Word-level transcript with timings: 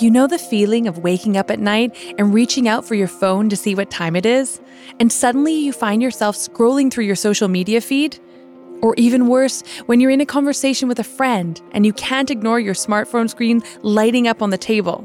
You 0.00 0.12
know 0.12 0.28
the 0.28 0.38
feeling 0.38 0.86
of 0.86 0.98
waking 0.98 1.36
up 1.36 1.50
at 1.50 1.58
night 1.58 1.96
and 2.18 2.32
reaching 2.32 2.68
out 2.68 2.84
for 2.84 2.94
your 2.94 3.08
phone 3.08 3.48
to 3.48 3.56
see 3.56 3.74
what 3.74 3.90
time 3.90 4.14
it 4.14 4.24
is? 4.24 4.60
And 5.00 5.10
suddenly 5.10 5.52
you 5.52 5.72
find 5.72 6.00
yourself 6.00 6.36
scrolling 6.36 6.88
through 6.88 7.06
your 7.06 7.16
social 7.16 7.48
media 7.48 7.80
feed? 7.80 8.16
Or 8.80 8.94
even 8.96 9.26
worse, 9.26 9.62
when 9.86 9.98
you're 9.98 10.12
in 10.12 10.20
a 10.20 10.26
conversation 10.26 10.86
with 10.86 11.00
a 11.00 11.04
friend 11.04 11.60
and 11.72 11.84
you 11.84 11.92
can't 11.92 12.30
ignore 12.30 12.60
your 12.60 12.74
smartphone 12.74 13.28
screen 13.28 13.60
lighting 13.82 14.28
up 14.28 14.40
on 14.40 14.50
the 14.50 14.58
table. 14.58 15.04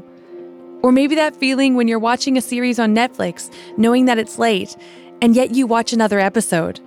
Or 0.80 0.92
maybe 0.92 1.16
that 1.16 1.34
feeling 1.34 1.74
when 1.74 1.88
you're 1.88 1.98
watching 1.98 2.38
a 2.38 2.40
series 2.40 2.78
on 2.78 2.94
Netflix, 2.94 3.52
knowing 3.76 4.04
that 4.04 4.18
it's 4.18 4.38
late, 4.38 4.76
and 5.20 5.34
yet 5.34 5.56
you 5.56 5.66
watch 5.66 5.92
another 5.92 6.20
episode. 6.20 6.78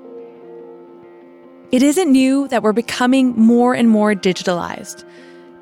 It 1.73 1.83
isn't 1.83 2.09
new 2.09 2.47
that 2.47 2.63
we're 2.63 2.71
becoming 2.71 3.33
more 3.35 3.73
and 3.73 3.89
more 3.89 4.13
digitalized. 4.13 5.03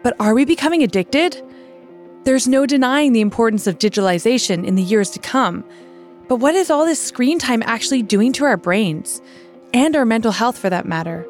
But 0.04 0.16
are 0.20 0.36
we 0.36 0.46
becoming 0.46 0.84
addicted? 0.84 1.42
There's 2.26 2.48
no 2.48 2.66
denying 2.66 3.14
the 3.14 3.22
importance 3.22 3.68
of 3.68 3.78
digitalization 3.78 4.66
in 4.66 4.74
the 4.74 4.82
years 4.82 5.12
to 5.12 5.20
come. 5.20 5.64
But 6.28 6.38
what 6.38 6.56
is 6.56 6.72
all 6.72 6.84
this 6.84 7.00
screen 7.00 7.38
time 7.38 7.62
actually 7.68 8.02
doing 8.02 8.34
to 8.34 8.46
our 8.46 8.58
brains? 8.58 9.22
And 9.76 9.96
our 9.96 10.06
mental 10.06 10.32
health, 10.32 10.58
for 10.58 10.72
that 10.72 10.88
matter? 10.88 11.28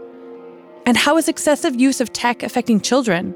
And 0.86 0.95
how 0.95 1.17
is 1.17 1.27
excessive 1.27 1.76
use 1.76 2.00
of 2.00 2.13
tech 2.13 2.44
affecting 2.44 2.80
children? 2.80 3.36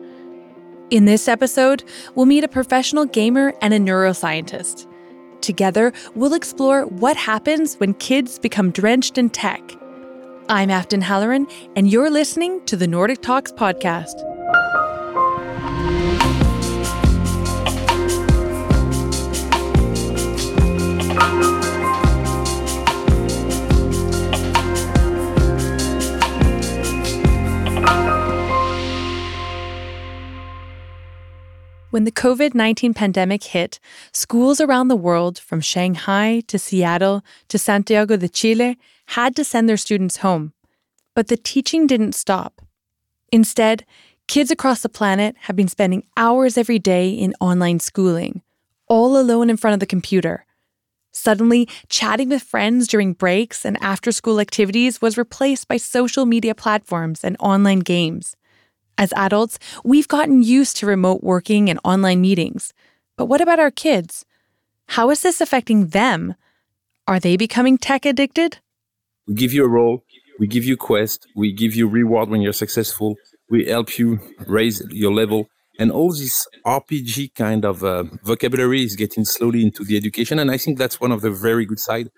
In 0.90 1.04
this 1.04 1.28
episode, 1.28 1.84
we'll 2.16 2.26
meet 2.26 2.46
a 2.46 2.48
professional 2.48 3.04
gamer 3.04 3.54
and 3.62 3.74
a 3.74 3.80
neuroscientist. 3.80 4.88
Together, 5.42 5.92
we'll 6.16 6.36
explore 6.36 6.86
what 6.86 7.18
happens 7.18 7.76
when 7.76 7.94
kids 7.96 8.40
become 8.40 8.72
drenched 8.72 9.18
in 9.18 9.30
tech. 9.30 9.62
I'm 10.48 10.70
Afton 10.70 11.02
Halloran, 11.02 11.46
and 11.76 11.92
you're 11.92 12.10
listening 12.10 12.66
to 12.68 12.78
the 12.78 12.88
Nordic 12.88 13.22
Talks 13.22 13.52
podcast. 13.52 14.39
When 31.92 32.04
the 32.04 32.12
COVID 32.12 32.54
19 32.54 32.94
pandemic 32.94 33.44
hit, 33.46 33.80
schools 34.12 34.62
around 34.62 34.90
the 34.90 34.96
world, 34.96 35.40
from 35.40 35.60
Shanghai 35.60 36.42
to 36.42 36.60
Seattle 36.60 37.24
to 37.48 37.58
Santiago 37.58 38.16
de 38.16 38.30
Chile, 38.30 38.78
had 39.08 39.36
to 39.36 39.44
send 39.44 39.68
their 39.68 39.78
students 39.78 40.18
home. 40.18 40.54
But 41.16 41.30
the 41.30 41.38
teaching 41.38 41.88
didn't 41.88 42.14
stop. 42.14 42.62
Instead, 43.32 43.86
kids 44.28 44.52
across 44.52 44.84
the 44.84 44.90
planet 44.90 45.36
have 45.42 45.56
been 45.56 45.68
spending 45.68 46.04
hours 46.16 46.60
every 46.60 46.78
day 46.78 47.10
in 47.10 47.34
online 47.40 47.80
schooling, 47.80 48.44
all 48.88 49.18
alone 49.18 49.50
in 49.50 49.58
front 49.58 49.74
of 49.74 49.80
the 49.80 49.88
computer. 49.88 50.46
Suddenly, 51.12 51.68
chatting 51.88 52.30
with 52.30 52.44
friends 52.44 52.88
during 52.88 53.14
breaks 53.14 53.66
and 53.66 53.82
after 53.82 54.12
school 54.12 54.40
activities 54.40 55.02
was 55.02 55.18
replaced 55.18 55.68
by 55.68 55.78
social 55.78 56.28
media 56.28 56.54
platforms 56.54 57.24
and 57.24 57.36
online 57.40 57.80
games. 57.80 58.36
As 59.00 59.14
adults, 59.14 59.60
we've 59.86 60.10
gotten 60.10 60.44
used 60.44 60.76
to 60.78 60.86
remote 60.86 61.24
working 61.24 61.70
and 61.70 61.80
online 61.86 62.20
meetings. 62.20 62.74
But 63.16 63.28
what 63.28 63.40
about 63.40 63.58
our 63.58 63.72
kids? 63.72 64.26
How 64.88 65.10
is 65.10 65.22
this 65.22 65.40
affecting 65.40 65.88
them? 65.88 66.36
Are 67.08 67.18
they 67.18 67.38
becoming 67.38 67.78
tech 67.78 68.06
addicted? 68.06 68.58
We 69.26 69.36
give 69.36 69.54
you 69.54 69.64
a 69.64 69.70
role, 69.70 70.04
we 70.38 70.48
give 70.48 70.66
you 70.66 70.76
quest, 70.76 71.28
we 71.34 71.54
give 71.54 71.76
you 71.76 71.88
reward 71.88 72.28
when 72.28 72.42
you're 72.42 72.52
successful, 72.52 73.16
we 73.50 73.68
help 73.68 73.98
you 73.98 74.20
raise 74.46 74.84
your 74.90 75.14
level. 75.14 75.48
And 75.80 75.94
all 75.94 76.12
this 76.12 76.46
RPG 76.66 77.36
kind 77.36 77.64
of 77.64 77.86
uh, 77.86 78.04
vocabulary 78.26 78.84
is 78.84 78.98
getting 78.98 79.24
slowly 79.24 79.64
into 79.64 79.86
the 79.86 79.96
education. 79.96 80.40
And 80.40 80.52
I 80.52 80.58
think 80.58 80.78
that's 80.78 81.00
one 81.00 81.14
of 81.14 81.22
the 81.22 81.32
very 81.32 81.66
good 81.66 81.80
side 81.80 82.10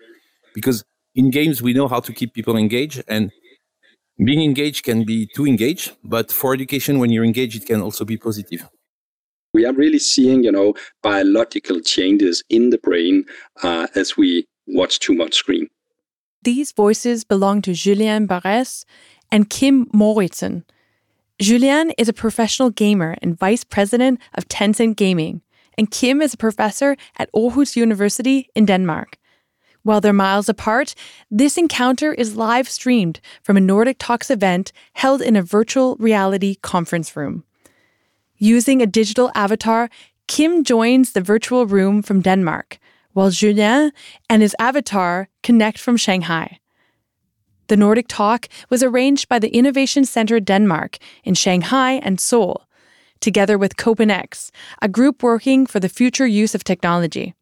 because 0.55 0.83
in 1.13 1.29
games, 1.29 1.61
we 1.61 1.73
know 1.73 1.87
how 1.87 1.99
to 1.99 2.11
keep 2.11 2.33
people 2.33 2.57
engaged. 2.57 3.03
And 3.07 3.31
being 4.23 4.41
engaged 4.41 4.83
can 4.83 5.03
be 5.03 5.27
too 5.35 5.45
engaged, 5.45 5.93
but 6.03 6.31
for 6.31 6.53
education, 6.53 6.99
when 6.99 7.09
you're 7.09 7.25
engaged, 7.25 7.55
it 7.55 7.65
can 7.65 7.81
also 7.81 8.05
be 8.05 8.17
positive. 8.17 8.67
We 9.53 9.65
are 9.65 9.73
really 9.73 9.99
seeing, 9.99 10.43
you 10.43 10.51
know, 10.51 10.75
biological 11.01 11.81
changes 11.81 12.43
in 12.49 12.69
the 12.69 12.77
brain 12.77 13.25
uh, 13.63 13.87
as 13.95 14.15
we 14.15 14.47
watch 14.67 14.99
too 14.99 15.13
much 15.13 15.35
screen. 15.35 15.67
These 16.43 16.71
voices 16.71 17.23
belong 17.23 17.61
to 17.63 17.73
Julien 17.73 18.25
Barres 18.27 18.85
and 19.31 19.49
Kim 19.49 19.87
Mouridsen. 19.87 20.63
Julien 21.39 21.91
is 21.97 22.07
a 22.07 22.13
professional 22.13 22.69
gamer 22.69 23.17
and 23.21 23.37
vice 23.37 23.63
president 23.63 24.19
of 24.35 24.47
Tencent 24.47 24.95
Gaming, 24.95 25.41
and 25.77 25.89
Kim 25.89 26.21
is 26.21 26.33
a 26.33 26.37
professor 26.37 26.95
at 27.17 27.31
Aarhus 27.33 27.75
University 27.75 28.49
in 28.55 28.65
Denmark. 28.65 29.17
While 29.83 30.01
they're 30.01 30.13
miles 30.13 30.47
apart, 30.47 30.93
this 31.31 31.57
encounter 31.57 32.13
is 32.13 32.35
live 32.35 32.69
streamed 32.69 33.19
from 33.41 33.57
a 33.57 33.61
Nordic 33.61 33.97
Talks 33.99 34.29
event 34.29 34.71
held 34.93 35.21
in 35.21 35.35
a 35.35 35.41
virtual 35.41 35.95
reality 35.95 36.55
conference 36.61 37.15
room. 37.15 37.43
Using 38.37 38.81
a 38.81 38.87
digital 38.87 39.31
avatar, 39.33 39.89
Kim 40.27 40.63
joins 40.63 41.13
the 41.13 41.21
virtual 41.21 41.65
room 41.65 42.01
from 42.01 42.21
Denmark, 42.21 42.79
while 43.13 43.31
Julien 43.31 43.91
and 44.29 44.41
his 44.41 44.55
avatar 44.59 45.29
connect 45.43 45.77
from 45.77 45.97
Shanghai. 45.97 46.59
The 47.67 47.77
Nordic 47.77 48.07
Talk 48.07 48.47
was 48.69 48.83
arranged 48.83 49.29
by 49.29 49.39
the 49.39 49.49
Innovation 49.49 50.05
Center 50.05 50.39
Denmark 50.39 50.97
in 51.23 51.33
Shanghai 51.33 51.93
and 51.93 52.19
Seoul, 52.19 52.67
together 53.19 53.57
with 53.57 53.77
CopenX, 53.77 54.51
a 54.81 54.87
group 54.87 55.23
working 55.23 55.65
for 55.65 55.79
the 55.79 55.89
future 55.89 56.27
use 56.27 56.53
of 56.53 56.63
technology. 56.63 57.33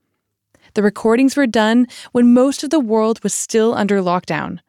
The 0.73 0.83
recordings 0.83 1.35
were 1.35 1.47
done 1.47 1.87
when 2.11 2.33
most 2.33 2.63
of 2.63 2.69
the 2.69 2.79
world 2.79 3.23
was 3.23 3.33
still 3.33 3.73
under 3.73 4.01
lockdown. 4.01 4.59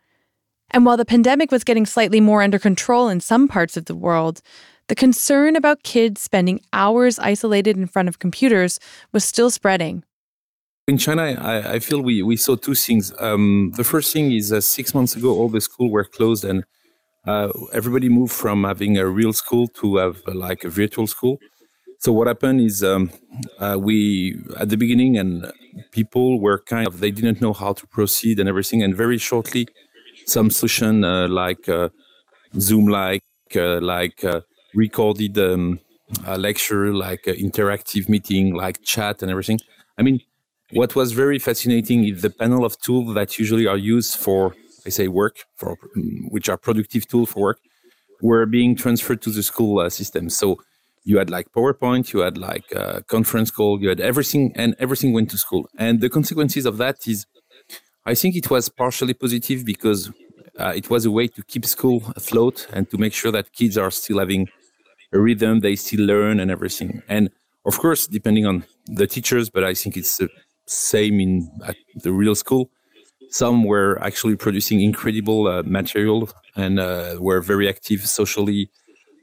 And 0.70 0.86
while 0.86 0.96
the 0.96 1.04
pandemic 1.04 1.50
was 1.50 1.64
getting 1.64 1.86
slightly 1.86 2.20
more 2.20 2.42
under 2.42 2.58
control 2.58 3.08
in 3.08 3.20
some 3.20 3.48
parts 3.48 3.76
of 3.76 3.86
the 3.86 3.94
world, 3.94 4.40
the 4.88 4.94
concern 4.94 5.56
about 5.56 5.82
kids 5.82 6.20
spending 6.20 6.60
hours 6.72 7.18
isolated 7.18 7.76
in 7.76 7.86
front 7.86 8.08
of 8.08 8.18
computers 8.18 8.80
was 9.12 9.24
still 9.24 9.50
spreading. 9.50 10.04
In 10.88 10.98
China, 10.98 11.22
I, 11.40 11.74
I 11.74 11.78
feel 11.78 12.00
we, 12.00 12.22
we 12.22 12.36
saw 12.36 12.56
two 12.56 12.74
things. 12.74 13.12
Um, 13.20 13.72
the 13.76 13.84
first 13.84 14.12
thing 14.12 14.32
is 14.32 14.52
uh, 14.52 14.60
six 14.60 14.92
months 14.94 15.14
ago, 15.14 15.30
all 15.30 15.48
the 15.48 15.60
schools 15.60 15.92
were 15.92 16.04
closed 16.04 16.44
and 16.44 16.64
uh, 17.26 17.52
everybody 17.72 18.08
moved 18.08 18.32
from 18.32 18.64
having 18.64 18.98
a 18.98 19.06
real 19.06 19.32
school 19.32 19.68
to 19.68 19.96
have 19.98 20.22
uh, 20.26 20.34
like 20.34 20.64
a 20.64 20.68
virtual 20.70 21.06
school. 21.06 21.38
So 22.00 22.12
what 22.14 22.28
happened 22.28 22.62
is 22.62 22.82
um, 22.82 23.10
uh, 23.58 23.76
we 23.78 24.40
at 24.58 24.70
the 24.70 24.78
beginning 24.78 25.18
and 25.18 25.52
people 25.92 26.40
were 26.40 26.58
kind 26.58 26.86
of 26.86 27.00
they 27.00 27.10
didn't 27.10 27.42
know 27.42 27.52
how 27.52 27.74
to 27.74 27.86
proceed 27.86 28.40
and 28.40 28.48
everything, 28.48 28.82
and 28.82 28.96
very 28.96 29.18
shortly, 29.18 29.68
some 30.24 30.50
solution 30.50 31.04
uh, 31.04 31.28
like 31.28 31.68
uh, 31.68 31.90
Zoom, 32.58 32.86
like 32.86 33.22
uh, 33.54 33.80
like 33.82 34.24
uh, 34.24 34.40
recorded 34.74 35.36
um, 35.38 35.78
lecture, 36.38 36.94
like 36.94 37.24
interactive 37.24 38.08
meeting, 38.08 38.54
like 38.54 38.82
chat 38.82 39.20
and 39.20 39.30
everything. 39.30 39.60
I 39.98 40.02
mean, 40.02 40.20
what 40.72 40.96
was 40.96 41.12
very 41.12 41.38
fascinating 41.38 42.04
is 42.06 42.22
the 42.22 42.30
panel 42.30 42.64
of 42.64 42.80
tools 42.80 43.14
that 43.14 43.38
usually 43.38 43.66
are 43.66 43.76
used 43.76 44.18
for 44.18 44.54
I 44.86 44.88
say 44.88 45.08
work 45.08 45.36
for 45.56 45.76
which 46.30 46.48
are 46.48 46.56
productive 46.56 47.06
tools 47.06 47.30
for 47.32 47.40
work 47.42 47.58
were 48.22 48.46
being 48.46 48.74
transferred 48.74 49.20
to 49.22 49.30
the 49.30 49.42
school 49.42 49.80
uh, 49.80 49.90
system. 49.90 50.30
So 50.30 50.56
you 51.04 51.18
had 51.18 51.30
like 51.30 51.50
PowerPoint, 51.52 52.12
you 52.12 52.20
had 52.20 52.36
like 52.38 52.70
a 52.72 53.02
conference 53.08 53.50
call, 53.50 53.80
you 53.80 53.88
had 53.88 54.00
everything, 54.00 54.52
and 54.54 54.74
everything 54.78 55.12
went 55.12 55.30
to 55.30 55.38
school. 55.38 55.68
And 55.78 56.00
the 56.00 56.08
consequences 56.10 56.66
of 56.66 56.76
that 56.78 57.06
is, 57.06 57.26
I 58.06 58.14
think 58.14 58.36
it 58.36 58.50
was 58.50 58.68
partially 58.68 59.14
positive 59.14 59.64
because 59.64 60.10
uh, 60.58 60.72
it 60.74 60.90
was 60.90 61.04
a 61.06 61.10
way 61.10 61.26
to 61.28 61.42
keep 61.42 61.64
school 61.64 62.02
afloat 62.16 62.66
and 62.72 62.90
to 62.90 62.98
make 62.98 63.12
sure 63.12 63.32
that 63.32 63.52
kids 63.52 63.78
are 63.78 63.90
still 63.90 64.18
having 64.18 64.48
a 65.12 65.18
rhythm, 65.18 65.60
they 65.60 65.76
still 65.76 66.04
learn 66.04 66.40
and 66.40 66.50
everything. 66.50 67.02
And 67.08 67.30
of 67.66 67.78
course, 67.78 68.06
depending 68.06 68.46
on 68.46 68.64
the 68.86 69.06
teachers, 69.06 69.50
but 69.50 69.64
I 69.64 69.74
think 69.74 69.96
it's 69.96 70.16
the 70.16 70.28
same 70.66 71.20
in 71.20 71.50
the 71.96 72.12
real 72.12 72.34
school. 72.34 72.70
Some 73.30 73.64
were 73.64 74.02
actually 74.02 74.36
producing 74.36 74.80
incredible 74.80 75.46
uh, 75.46 75.62
material 75.64 76.30
and 76.56 76.80
uh, 76.80 77.16
were 77.20 77.40
very 77.40 77.68
active 77.68 78.06
socially 78.06 78.70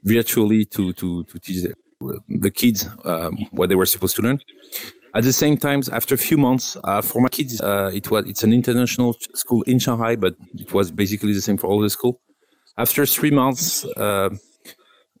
virtually 0.04 0.64
to 0.66 0.92
to 0.94 1.24
to 1.24 1.38
teach 1.38 1.66
the 2.28 2.50
kids 2.50 2.88
um, 3.04 3.36
what 3.50 3.68
they 3.68 3.74
were 3.74 3.86
supposed 3.86 4.16
to 4.16 4.22
learn. 4.22 4.38
At 5.14 5.24
the 5.24 5.32
same 5.32 5.56
time, 5.56 5.80
after 5.90 6.14
a 6.14 6.18
few 6.18 6.36
months, 6.36 6.76
uh, 6.84 7.00
for 7.00 7.20
my 7.20 7.28
kids, 7.28 7.60
uh, 7.60 7.90
it 7.94 8.10
was 8.10 8.26
it's 8.26 8.44
an 8.44 8.52
international 8.52 9.16
school 9.34 9.62
in 9.62 9.78
Shanghai, 9.78 10.16
but 10.16 10.34
it 10.54 10.72
was 10.72 10.90
basically 10.90 11.32
the 11.32 11.40
same 11.40 11.56
for 11.56 11.66
all 11.66 11.80
the 11.80 11.90
school. 11.90 12.20
After 12.76 13.04
three 13.06 13.30
months, 13.30 13.84
uh, 13.96 14.30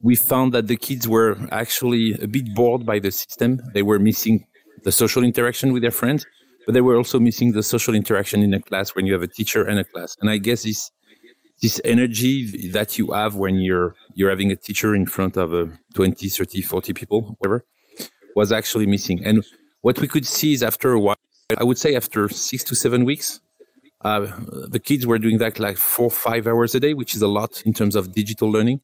we 0.00 0.14
found 0.14 0.52
that 0.52 0.68
the 0.68 0.76
kids 0.76 1.08
were 1.08 1.36
actually 1.50 2.12
a 2.22 2.28
bit 2.28 2.54
bored 2.54 2.86
by 2.86 2.98
the 2.98 3.10
system. 3.10 3.60
They 3.74 3.82
were 3.82 3.98
missing 3.98 4.46
the 4.84 4.92
social 4.92 5.24
interaction 5.24 5.72
with 5.72 5.82
their 5.82 5.90
friends, 5.90 6.24
but 6.66 6.74
they 6.74 6.80
were 6.80 6.96
also 6.96 7.18
missing 7.18 7.52
the 7.52 7.62
social 7.62 7.94
interaction 7.94 8.42
in 8.42 8.54
a 8.54 8.60
class 8.60 8.94
when 8.94 9.06
you 9.06 9.12
have 9.14 9.22
a 9.22 9.26
teacher 9.26 9.64
and 9.64 9.78
a 9.80 9.84
class. 9.84 10.16
And 10.20 10.30
I 10.30 10.38
guess 10.38 10.62
this 10.62 10.90
this 11.60 11.80
energy 11.84 12.70
that 12.70 12.98
you 12.98 13.08
have 13.08 13.34
when 13.34 13.56
you're 13.56 13.96
you're 14.18 14.30
having 14.30 14.50
a 14.50 14.56
teacher 14.56 14.96
in 14.96 15.06
front 15.06 15.36
of 15.36 15.54
a 15.54 15.70
20 15.94 16.28
30 16.28 16.60
40 16.60 16.92
people 16.92 17.36
whatever 17.38 17.64
was 18.34 18.50
actually 18.50 18.86
missing. 18.86 19.24
And 19.24 19.44
what 19.82 20.00
we 20.00 20.08
could 20.08 20.26
see 20.26 20.52
is 20.52 20.62
after 20.62 20.92
a 20.92 21.00
while, 21.00 21.16
I 21.56 21.64
would 21.64 21.78
say 21.78 21.94
after 21.94 22.28
six 22.28 22.64
to 22.64 22.74
seven 22.74 23.04
weeks, 23.04 23.40
uh, 24.04 24.26
the 24.74 24.80
kids 24.80 25.06
were 25.06 25.18
doing 25.18 25.38
that 25.38 25.60
like 25.60 25.76
four, 25.76 26.10
five 26.10 26.48
hours 26.48 26.74
a 26.74 26.80
day, 26.80 26.94
which 26.94 27.14
is 27.14 27.22
a 27.22 27.28
lot 27.28 27.62
in 27.64 27.72
terms 27.72 27.94
of 27.94 28.12
digital 28.12 28.50
learning. 28.50 28.80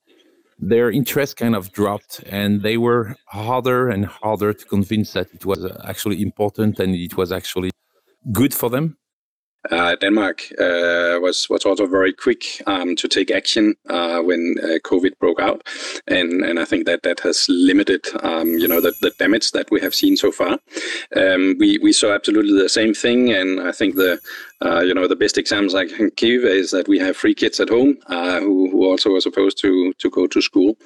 Their 0.58 0.88
interest 0.90 1.36
kind 1.36 1.56
of 1.56 1.72
dropped, 1.72 2.22
and 2.26 2.62
they 2.62 2.76
were 2.76 3.16
harder 3.26 3.88
and 3.88 4.06
harder 4.06 4.52
to 4.52 4.64
convince 4.64 5.12
that 5.14 5.34
it 5.34 5.44
was 5.44 5.60
actually 5.84 6.22
important 6.22 6.78
and 6.78 6.94
it 6.94 7.16
was 7.16 7.32
actually 7.32 7.70
good 8.30 8.54
for 8.54 8.70
them. 8.70 8.96
Uh, 9.70 9.96
Denmark 9.96 10.42
uh, 10.60 11.18
was 11.20 11.48
was 11.48 11.64
also 11.64 11.86
very 11.86 12.12
quick 12.12 12.44
um, 12.66 12.96
to 12.96 13.08
take 13.08 13.30
action 13.30 13.74
uh, 13.88 14.20
when 14.20 14.56
uh, 14.62 14.78
COVID 14.84 15.18
broke 15.18 15.40
out, 15.40 15.62
and 16.06 16.44
and 16.44 16.58
I 16.58 16.64
think 16.64 16.86
that 16.86 17.02
that 17.02 17.20
has 17.20 17.46
limited 17.48 18.06
um, 18.22 18.48
you 18.58 18.68
know 18.68 18.80
the, 18.80 18.92
the 19.00 19.12
damage 19.18 19.52
that 19.52 19.70
we 19.70 19.80
have 19.80 19.94
seen 19.94 20.16
so 20.16 20.30
far. 20.30 20.58
Um, 21.16 21.56
we 21.58 21.78
we 21.78 21.92
saw 21.92 22.12
absolutely 22.14 22.60
the 22.60 22.68
same 22.68 22.94
thing, 22.94 23.32
and 23.32 23.60
I 23.60 23.72
think 23.72 23.94
the 23.94 24.18
uh, 24.64 24.80
you 24.80 24.94
know, 24.94 25.06
the 25.06 25.16
best 25.16 25.38
examples 25.38 25.74
I 25.74 25.86
can 25.86 26.10
give 26.16 26.44
is 26.44 26.70
that 26.70 26.88
we 26.88 26.98
have 26.98 27.16
three 27.16 27.34
kids 27.34 27.60
at 27.60 27.68
home 27.68 27.98
uh, 28.06 28.40
who, 28.40 28.70
who 28.70 28.84
also 28.84 29.14
are 29.14 29.20
supposed 29.20 29.58
to 29.58 29.92
to 29.98 30.10
go 30.10 30.26
to 30.26 30.40
school. 30.40 30.76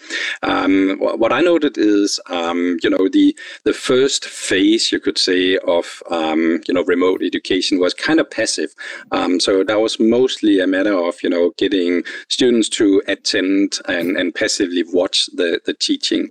Um, 0.42 0.98
what 0.98 1.32
I 1.32 1.40
noted 1.40 1.78
is, 1.78 2.20
um, 2.28 2.78
you 2.82 2.90
know, 2.90 3.08
the 3.08 3.36
the 3.64 3.72
first 3.72 4.24
phase, 4.24 4.90
you 4.90 5.00
could 5.00 5.18
say, 5.18 5.58
of 5.58 6.02
um, 6.10 6.60
you 6.66 6.74
know 6.74 6.84
remote 6.84 7.22
education 7.22 7.78
was 7.78 7.94
kind 7.94 8.20
of 8.20 8.30
passive. 8.30 8.74
Um, 9.12 9.40
so 9.40 9.62
that 9.64 9.80
was 9.80 10.00
mostly 10.00 10.60
a 10.60 10.66
matter 10.66 10.96
of 10.96 11.22
you 11.22 11.30
know 11.30 11.52
getting 11.56 12.02
students 12.28 12.68
to 12.70 13.02
attend 13.06 13.78
and, 13.86 14.16
and 14.16 14.34
passively 14.34 14.84
watch 14.92 15.26
the, 15.34 15.60
the 15.64 15.74
teaching. 15.74 16.28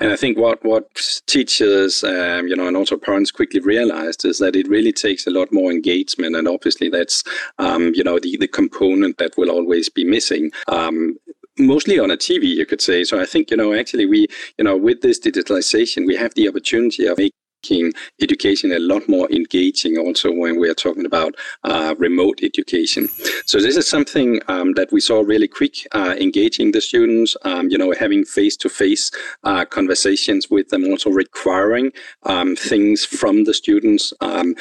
And 0.00 0.12
I 0.12 0.16
think 0.16 0.38
what 0.38 0.64
what 0.64 0.84
teachers, 1.26 2.02
um, 2.04 2.48
you 2.48 2.56
know, 2.56 2.66
and 2.66 2.76
also 2.76 2.96
parents 2.96 3.30
quickly 3.30 3.60
realized 3.60 4.24
is 4.24 4.38
that 4.38 4.56
it 4.56 4.68
really 4.68 4.92
takes 4.92 5.26
a 5.26 5.30
lot 5.30 5.52
more 5.52 5.70
engagement 5.70 6.36
and 6.36 6.48
obviously 6.48 6.87
that's 6.88 7.24
um, 7.58 7.92
you 7.94 8.04
know 8.04 8.18
the 8.18 8.36
the 8.36 8.48
component 8.48 9.18
that 9.18 9.36
will 9.36 9.50
always 9.50 9.88
be 9.88 10.04
missing. 10.04 10.50
Um, 10.68 11.16
mostly 11.58 11.98
on 11.98 12.10
a 12.10 12.16
TV, 12.16 12.44
you 12.44 12.64
could 12.64 12.80
say. 12.80 13.04
So 13.04 13.20
I 13.20 13.26
think, 13.26 13.50
you 13.50 13.56
know, 13.56 13.74
actually 13.74 14.06
we, 14.06 14.28
you 14.58 14.64
know, 14.64 14.76
with 14.76 15.00
this 15.00 15.18
digitalization, 15.18 16.06
we 16.06 16.16
have 16.16 16.34
the 16.34 16.48
opportunity 16.48 17.06
of 17.06 17.18
making 17.18 17.32
making 17.62 17.92
education 18.22 18.72
a 18.72 18.78
lot 18.78 19.08
more 19.08 19.30
engaging 19.30 19.98
also 19.98 20.30
when 20.32 20.58
we 20.58 20.68
are 20.68 20.74
talking 20.74 21.06
about 21.06 21.34
uh, 21.64 21.94
remote 21.98 22.40
education. 22.42 23.08
So 23.46 23.60
this 23.60 23.76
is 23.76 23.88
something 23.88 24.40
um, 24.48 24.74
that 24.74 24.92
we 24.92 25.00
saw 25.00 25.20
really 25.20 25.48
quick, 25.48 25.86
uh, 25.92 26.14
engaging 26.20 26.72
the 26.72 26.80
students, 26.80 27.36
um, 27.42 27.68
you 27.68 27.78
know, 27.78 27.92
having 27.98 28.24
face-to-face 28.24 29.10
uh, 29.44 29.64
conversations 29.64 30.48
with 30.50 30.68
them, 30.68 30.84
also 30.84 31.10
requiring 31.10 31.92
um, 32.24 32.56
things 32.56 33.04
from 33.04 33.44
the 33.44 33.54
students. 33.54 34.12
Um, 34.20 34.54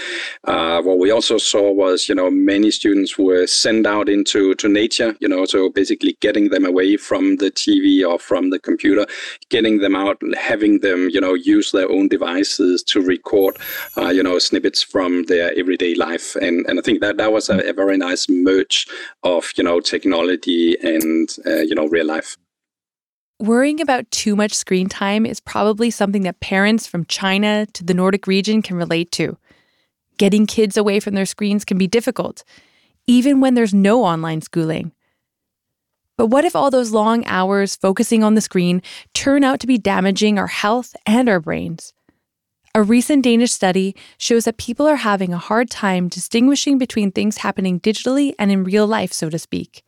uh, 0.46 0.82
what 0.82 1.00
we 1.00 1.12
also 1.12 1.38
saw 1.38 1.72
was, 1.72 2.10
you 2.10 2.16
know, 2.16 2.32
many 2.32 2.72
students 2.72 3.18
were 3.18 3.46
sent 3.48 3.86
out 3.86 4.10
into 4.10 4.56
to 4.56 4.68
nature, 4.68 5.16
you 5.20 5.28
know, 5.28 5.46
so 5.46 5.70
basically 5.70 6.18
getting 6.22 6.50
them 6.50 6.66
away 6.66 6.98
from 6.98 7.38
the 7.38 7.52
TV 7.52 8.08
or 8.08 8.18
from 8.18 8.50
the 8.50 8.60
computer, 8.60 9.06
getting 9.50 9.80
them 9.80 9.96
out, 9.96 10.22
having 10.38 10.80
them, 10.80 11.10
you 11.12 11.22
know, 11.22 11.34
use 11.34 11.72
their 11.72 11.90
own 11.90 12.08
devices 12.08 12.84
to 12.88 13.02
record, 13.02 13.58
uh, 13.98 14.10
you 14.10 14.24
know, 14.24 14.40
snippets 14.40 14.82
from 14.82 15.24
their 15.24 15.58
everyday 15.58 15.96
life. 15.96 16.36
And, 16.36 16.66
and 16.68 16.80
I 16.80 16.82
think 16.82 17.02
that 17.02 17.18
that 17.18 17.32
was 17.32 17.50
a, 17.50 17.60
a 17.70 17.74
very 17.74 17.98
nice 17.98 18.28
merge 18.30 18.88
of, 19.24 19.52
you 19.56 19.64
know, 19.64 19.80
technology 19.80 20.76
and, 20.82 21.30
uh, 21.46 21.62
you 21.62 21.76
know, 21.76 21.88
real 21.88 22.06
life. 22.06 22.38
Worrying 23.40 23.80
about 23.82 24.10
too 24.10 24.36
much 24.36 24.54
screen 24.54 24.90
time 24.90 25.26
is 25.26 25.40
probably 25.40 25.92
something 25.92 26.24
that 26.24 26.40
parents 26.40 26.88
from 26.88 27.06
China 27.06 27.68
to 27.74 27.84
the 27.84 27.94
Nordic 27.94 28.26
region 28.26 28.64
can 28.64 28.76
relate 28.76 29.12
to. 29.12 29.38
Getting 30.18 30.48
kids 30.48 30.76
away 30.76 31.00
from 31.00 31.14
their 31.14 31.28
screens 31.28 31.64
can 31.64 31.78
be 31.78 31.86
difficult, 31.86 32.44
even 33.06 33.40
when 33.40 33.54
there's 33.54 33.76
no 33.76 34.04
online 34.04 34.42
schooling. 34.42 34.92
But 36.18 36.28
what 36.28 36.46
if 36.46 36.56
all 36.56 36.72
those 36.72 36.90
long 36.90 37.24
hours 37.28 37.76
focusing 37.76 38.24
on 38.24 38.34
the 38.34 38.42
screen 38.42 38.82
turn 39.14 39.44
out 39.44 39.60
to 39.60 39.68
be 39.68 39.78
damaging 39.78 40.40
our 40.40 40.48
health 40.48 40.96
and 41.06 41.30
our 41.30 41.40
brains? 41.40 41.94
A 42.78 42.84
recent 42.84 43.24
Danish 43.24 43.54
study 43.54 43.96
shows 44.20 44.46
that 44.46 44.58
people 44.58 44.86
are 44.86 44.98
having 44.98 45.34
a 45.34 45.40
hard 45.40 45.68
time 45.68 46.10
distinguishing 46.10 46.78
between 46.78 47.12
things 47.12 47.38
happening 47.38 47.80
digitally 47.80 48.36
and 48.38 48.52
in 48.52 48.64
real 48.64 48.86
life, 48.86 49.12
so 49.12 49.32
to 49.32 49.40
speak. 49.40 49.84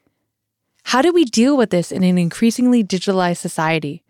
How 0.85 1.03
do 1.03 1.13
we 1.13 1.23
deal 1.25 1.55
with 1.55 1.69
this 1.69 1.91
in 1.91 2.01
an 2.01 2.17
increasingly 2.17 2.83
digitalized 2.83 3.37
society? 3.37 4.01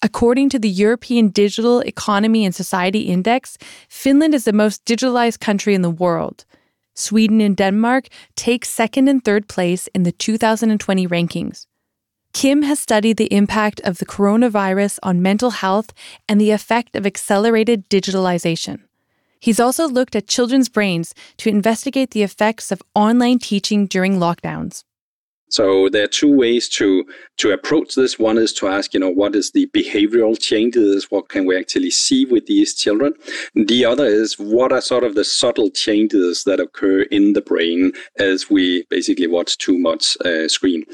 According 0.00 0.48
to 0.48 0.58
the 0.58 0.70
European 0.70 1.28
Digital 1.28 1.80
Economy 1.80 2.46
and 2.46 2.54
Society 2.54 3.00
Index, 3.00 3.58
Finland 3.90 4.34
is 4.34 4.46
the 4.46 4.54
most 4.54 4.86
digitalized 4.86 5.40
country 5.40 5.74
in 5.74 5.82
the 5.82 5.90
world. 5.90 6.46
Sweden 6.94 7.42
and 7.42 7.54
Denmark 7.54 8.08
take 8.36 8.64
second 8.64 9.06
and 9.06 9.22
third 9.22 9.48
place 9.48 9.86
in 9.88 10.04
the 10.04 10.12
2020 10.12 11.06
rankings. 11.08 11.66
Kim 12.34 12.62
has 12.62 12.80
studied 12.80 13.16
the 13.16 13.32
impact 13.32 13.80
of 13.84 13.98
the 13.98 14.04
coronavirus 14.04 14.98
on 15.04 15.22
mental 15.22 15.50
health 15.50 15.94
and 16.28 16.40
the 16.40 16.50
effect 16.50 16.96
of 16.96 17.06
accelerated 17.06 17.88
digitalization. 17.88 18.80
He's 19.38 19.60
also 19.60 19.86
looked 19.86 20.16
at 20.16 20.26
children's 20.26 20.68
brains 20.68 21.14
to 21.36 21.48
investigate 21.48 22.10
the 22.10 22.24
effects 22.24 22.72
of 22.72 22.82
online 22.94 23.38
teaching 23.38 23.86
during 23.86 24.18
lockdowns. 24.18 24.82
So 25.48 25.88
there 25.88 26.04
are 26.04 26.08
two 26.08 26.34
ways 26.34 26.68
to 26.70 27.04
to 27.36 27.50
approach 27.50 27.94
this. 27.94 28.18
One 28.18 28.38
is 28.38 28.52
to 28.54 28.68
ask, 28.68 28.94
you 28.94 29.00
know, 29.00 29.10
what 29.10 29.34
is 29.34 29.50
the 29.50 29.66
behavioral 29.74 30.38
changes? 30.38 31.10
What 31.10 31.28
can 31.28 31.46
we 31.46 31.56
actually 31.58 31.90
see 31.90 32.24
with 32.24 32.46
these 32.46 32.74
children? 32.74 33.12
The 33.54 33.84
other 33.84 34.06
is 34.06 34.38
what 34.38 34.72
are 34.72 34.80
sort 34.80 35.04
of 35.04 35.14
the 35.14 35.24
subtle 35.24 35.70
changes 35.70 36.44
that 36.44 36.60
occur 36.60 37.02
in 37.02 37.32
the 37.32 37.40
brain 37.40 37.92
as 38.18 38.48
we 38.48 38.84
basically 38.88 39.26
watch 39.26 39.58
too 39.58 39.78
much 39.78 40.16
uh, 40.24 40.48
screen. 40.48 40.84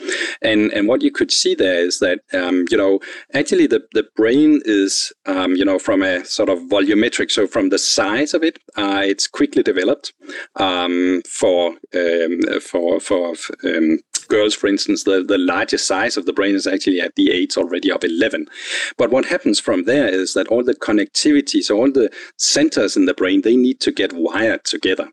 And 0.42 0.72
and 0.72 0.88
what 0.88 1.02
you 1.02 1.10
could 1.10 1.30
see 1.30 1.54
there 1.54 1.80
is 1.80 1.98
that 2.00 2.20
um, 2.32 2.64
you 2.70 2.76
know 2.76 3.00
actually 3.34 3.66
the 3.66 3.82
the 3.92 4.06
brain 4.16 4.60
is 4.64 5.12
um, 5.26 5.54
you 5.56 5.64
know 5.64 5.78
from 5.78 6.02
a 6.02 6.24
sort 6.24 6.48
of 6.48 6.58
volumetric, 6.70 7.30
so 7.30 7.46
from 7.46 7.68
the 7.68 7.78
size 7.78 8.34
of 8.34 8.42
it, 8.42 8.58
uh, 8.76 9.02
it's 9.04 9.26
quickly 9.26 9.62
developed 9.62 10.12
um, 10.56 11.22
for 11.28 11.74
um, 11.94 12.40
for 12.60 13.00
for 13.00 13.34
um, 13.64 13.98
girls, 14.30 14.54
for 14.54 14.66
instance, 14.66 15.04
the, 15.04 15.22
the 15.22 15.36
largest 15.36 15.86
size 15.86 16.16
of 16.16 16.24
the 16.24 16.32
brain 16.32 16.54
is 16.54 16.66
actually 16.66 17.00
at 17.00 17.14
the 17.16 17.30
age 17.30 17.56
already 17.58 17.90
of 17.90 18.02
11. 18.02 18.46
But 18.96 19.10
what 19.10 19.26
happens 19.26 19.60
from 19.60 19.84
there 19.84 20.08
is 20.08 20.32
that 20.34 20.48
all 20.48 20.64
the 20.64 20.74
connectivity, 20.74 21.62
so 21.62 21.76
all 21.76 21.92
the 21.92 22.10
centers 22.38 22.96
in 22.96 23.04
the 23.04 23.14
brain, 23.14 23.42
they 23.42 23.56
need 23.56 23.80
to 23.80 23.92
get 23.92 24.14
wired 24.14 24.64
together. 24.64 25.10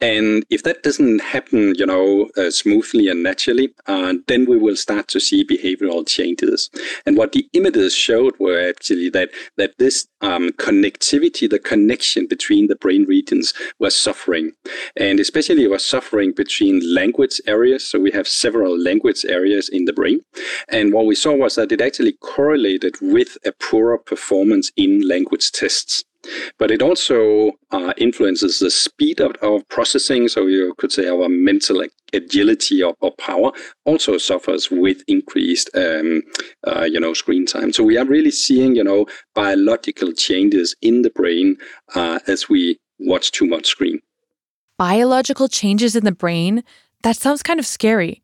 And 0.00 0.44
if 0.50 0.62
that 0.62 0.82
doesn't 0.82 1.20
happen, 1.20 1.74
you 1.76 1.86
know, 1.86 2.28
uh, 2.36 2.50
smoothly 2.50 3.08
and 3.08 3.22
naturally, 3.22 3.74
uh, 3.86 4.14
then 4.26 4.46
we 4.46 4.56
will 4.56 4.76
start 4.76 5.08
to 5.08 5.20
see 5.20 5.44
behavioral 5.44 6.06
changes. 6.06 6.70
And 7.06 7.16
what 7.16 7.32
the 7.32 7.48
images 7.52 7.94
showed 7.94 8.34
were 8.38 8.68
actually 8.68 9.10
that 9.10 9.30
that 9.56 9.74
this 9.78 10.06
um, 10.20 10.50
connectivity, 10.50 11.48
the 11.48 11.58
connection 11.58 12.26
between 12.26 12.66
the 12.66 12.76
brain 12.76 13.04
regions, 13.04 13.54
was 13.78 13.96
suffering, 13.96 14.52
and 14.96 15.20
especially 15.20 15.66
was 15.66 15.84
suffering 15.84 16.32
between 16.32 16.94
language 16.94 17.40
areas. 17.46 17.86
So 17.86 17.98
we 17.98 18.10
have 18.12 18.28
several 18.28 18.78
language 18.78 19.24
areas 19.24 19.68
in 19.68 19.84
the 19.84 19.92
brain, 19.92 20.20
and 20.68 20.92
what 20.92 21.06
we 21.06 21.14
saw 21.14 21.34
was 21.34 21.54
that 21.56 21.72
it 21.72 21.80
actually 21.80 22.12
correlated 22.12 22.96
with 23.00 23.36
a 23.44 23.52
poorer 23.52 23.98
performance 23.98 24.70
in 24.76 25.06
language 25.06 25.52
tests. 25.52 26.04
But 26.58 26.70
it 26.70 26.82
also 26.82 27.52
uh, 27.70 27.92
influences 27.96 28.58
the 28.58 28.70
speed 28.70 29.20
of 29.20 29.32
our 29.42 29.62
processing. 29.68 30.28
So 30.28 30.46
you 30.46 30.74
could 30.78 30.92
say 30.92 31.08
our 31.08 31.28
mental 31.28 31.82
agility 32.12 32.82
or, 32.82 32.94
or 33.00 33.12
power 33.16 33.52
also 33.84 34.18
suffers 34.18 34.70
with 34.70 35.02
increased, 35.08 35.70
um, 35.74 36.22
uh, 36.66 36.84
you 36.84 37.00
know, 37.00 37.14
screen 37.14 37.46
time. 37.46 37.72
So 37.72 37.84
we 37.84 37.98
are 37.98 38.04
really 38.04 38.30
seeing, 38.30 38.76
you 38.76 38.84
know, 38.84 39.06
biological 39.34 40.12
changes 40.12 40.74
in 40.82 41.02
the 41.02 41.10
brain 41.10 41.56
uh, 41.94 42.20
as 42.26 42.48
we 42.48 42.78
watch 42.98 43.32
too 43.32 43.46
much 43.46 43.66
screen. 43.66 44.00
Biological 44.78 45.48
changes 45.48 45.96
in 45.96 46.04
the 46.04 46.12
brain? 46.12 46.62
That 47.02 47.16
sounds 47.16 47.42
kind 47.42 47.60
of 47.60 47.66
scary. 47.66 48.22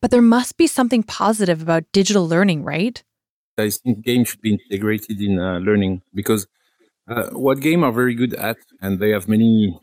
But 0.00 0.10
there 0.10 0.22
must 0.22 0.56
be 0.56 0.66
something 0.66 1.02
positive 1.02 1.62
about 1.62 1.84
digital 1.92 2.28
learning, 2.28 2.64
right? 2.64 3.02
I 3.58 3.70
think 3.70 4.04
games 4.04 4.28
should 4.28 4.40
be 4.40 4.54
integrated 4.54 5.20
in 5.20 5.38
uh, 5.38 5.58
learning 5.58 6.02
because 6.14 6.46
uh, 7.08 7.30
what 7.32 7.60
game 7.60 7.82
are 7.84 7.92
very 7.92 8.14
good 8.14 8.34
at, 8.34 8.58
and 8.80 8.98
they 9.00 9.10
have 9.10 9.28
many 9.28 9.78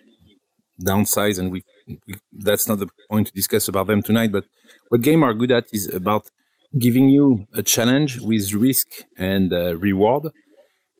downsides, 0.81 1.37
and 1.39 1.51
we, 1.51 1.63
we, 1.87 2.15
that's 2.31 2.67
not 2.67 2.79
the 2.79 2.87
point 3.09 3.27
to 3.27 3.33
discuss 3.33 3.67
about 3.67 3.87
them 3.87 4.01
tonight. 4.01 4.31
But 4.31 4.45
what 4.89 5.01
game 5.01 5.23
are 5.23 5.33
good 5.33 5.51
at 5.51 5.65
is 5.73 5.93
about 5.93 6.29
giving 6.77 7.09
you 7.09 7.45
a 7.53 7.63
challenge 7.63 8.19
with 8.19 8.53
risk 8.53 8.87
and 9.17 9.51
uh, 9.51 9.77
reward. 9.77 10.31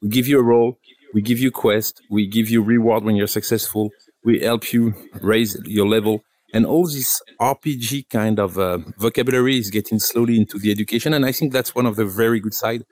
We 0.01 0.09
give 0.09 0.27
you 0.27 0.39
a 0.39 0.43
role, 0.43 0.77
we 1.13 1.21
give 1.21 1.39
you 1.39 1.51
quest, 1.51 2.01
we 2.09 2.27
give 2.27 2.49
you 2.49 2.61
reward 2.61 3.03
when 3.03 3.15
you're 3.15 3.27
successful, 3.27 3.91
we 4.23 4.39
help 4.39 4.73
you 4.73 4.93
raise 5.21 5.57
your 5.65 5.88
level, 5.88 6.21
and 6.53 6.65
all 6.65 6.85
this 6.85 7.21
RPG 7.39 8.09
kind 8.09 8.39
of 8.39 8.57
uh, 8.57 8.79
vocabulary 8.97 9.57
is 9.57 9.69
getting 9.69 9.99
slowly 9.99 10.38
into 10.38 10.57
the 10.57 10.71
education, 10.71 11.13
and 11.13 11.25
I 11.25 11.31
think 11.31 11.53
that's 11.53 11.75
one 11.75 11.85
of 11.85 11.95
the 11.95 12.05
very 12.05 12.39
good 12.39 12.53
side 12.53 12.83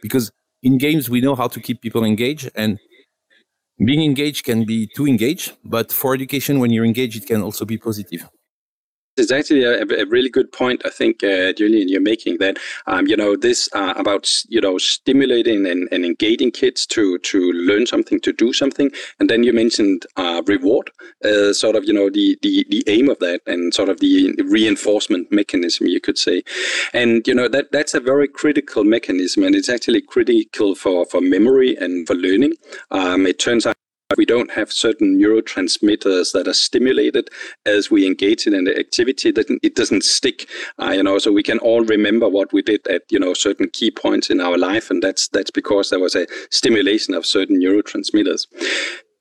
because 0.00 0.30
in 0.64 0.78
games, 0.78 1.10
we 1.10 1.20
know 1.20 1.36
how 1.36 1.48
to 1.48 1.60
keep 1.60 1.80
people 1.82 2.04
engaged 2.04 2.50
and 2.56 2.80
being 3.84 4.02
engaged 4.02 4.44
can 4.44 4.64
be 4.64 4.88
too 4.96 5.06
engaged, 5.06 5.56
but 5.64 5.92
for 5.92 6.14
education, 6.14 6.58
when 6.58 6.70
you're 6.70 6.84
engaged, 6.84 7.16
it 7.16 7.26
can 7.26 7.42
also 7.42 7.64
be 7.64 7.78
positive. 7.78 8.28
It's 9.16 9.30
actually 9.30 9.62
a, 9.62 9.82
a, 9.82 10.06
really 10.06 10.28
good 10.28 10.50
point, 10.50 10.82
I 10.84 10.90
think, 10.90 11.22
uh, 11.22 11.52
Julien, 11.52 11.88
you're 11.88 12.00
making 12.00 12.38
that, 12.38 12.58
um, 12.86 13.06
you 13.06 13.16
know, 13.16 13.36
this 13.36 13.68
uh, 13.72 13.94
about, 13.96 14.28
you 14.48 14.60
know, 14.60 14.76
stimulating 14.76 15.66
and, 15.66 15.88
and 15.92 16.04
engaging 16.04 16.50
kids 16.50 16.84
to 16.86 17.18
to 17.18 17.52
learn 17.52 17.86
something, 17.86 18.18
to 18.20 18.32
do 18.32 18.52
something. 18.52 18.90
And 19.20 19.30
then 19.30 19.44
you 19.44 19.52
mentioned 19.52 20.04
uh, 20.16 20.42
reward, 20.46 20.90
uh, 21.24 21.52
sort 21.52 21.76
of, 21.76 21.84
you 21.84 21.92
know, 21.92 22.10
the, 22.10 22.36
the, 22.42 22.66
the 22.68 22.82
aim 22.88 23.08
of 23.08 23.20
that 23.20 23.40
and 23.46 23.72
sort 23.72 23.88
of 23.88 24.00
the 24.00 24.34
reinforcement 24.48 25.30
mechanism, 25.30 25.86
you 25.86 26.00
could 26.00 26.18
say. 26.18 26.42
And, 26.92 27.26
you 27.26 27.34
know, 27.34 27.46
that 27.48 27.70
that's 27.70 27.94
a 27.94 28.00
very 28.00 28.26
critical 28.26 28.82
mechanism 28.82 29.44
and 29.44 29.54
it's 29.54 29.68
actually 29.68 30.02
critical 30.02 30.74
for, 30.74 31.06
for 31.06 31.20
memory 31.20 31.76
and 31.76 32.06
for 32.06 32.14
learning. 32.14 32.54
Um, 32.90 33.26
it 33.26 33.38
turns 33.38 33.64
out 33.64 33.76
we 34.16 34.24
don't 34.24 34.50
have 34.50 34.70
certain 34.70 35.18
neurotransmitters 35.18 36.32
that 36.32 36.46
are 36.46 36.54
stimulated 36.54 37.30
as 37.66 37.90
we 37.90 38.06
engage 38.06 38.46
in 38.46 38.54
an 38.54 38.68
activity 38.68 39.30
that 39.32 39.50
it 39.62 39.74
doesn't 39.74 40.04
stick 40.04 40.48
uh, 40.78 40.90
you 40.90 41.02
know. 41.02 41.18
So 41.18 41.32
we 41.32 41.42
can 41.42 41.58
all 41.58 41.84
remember 41.84 42.28
what 42.28 42.52
we 42.52 42.62
did 42.62 42.86
at 42.86 43.02
you 43.10 43.18
know 43.18 43.34
certain 43.34 43.68
key 43.70 43.90
points 43.90 44.30
in 44.30 44.40
our 44.40 44.58
life 44.58 44.90
and 44.90 45.02
that's 45.02 45.28
that's 45.28 45.50
because 45.50 45.90
there 45.90 46.00
was 46.00 46.14
a 46.14 46.26
stimulation 46.50 47.14
of 47.14 47.26
certain 47.26 47.60
neurotransmitters. 47.60 48.46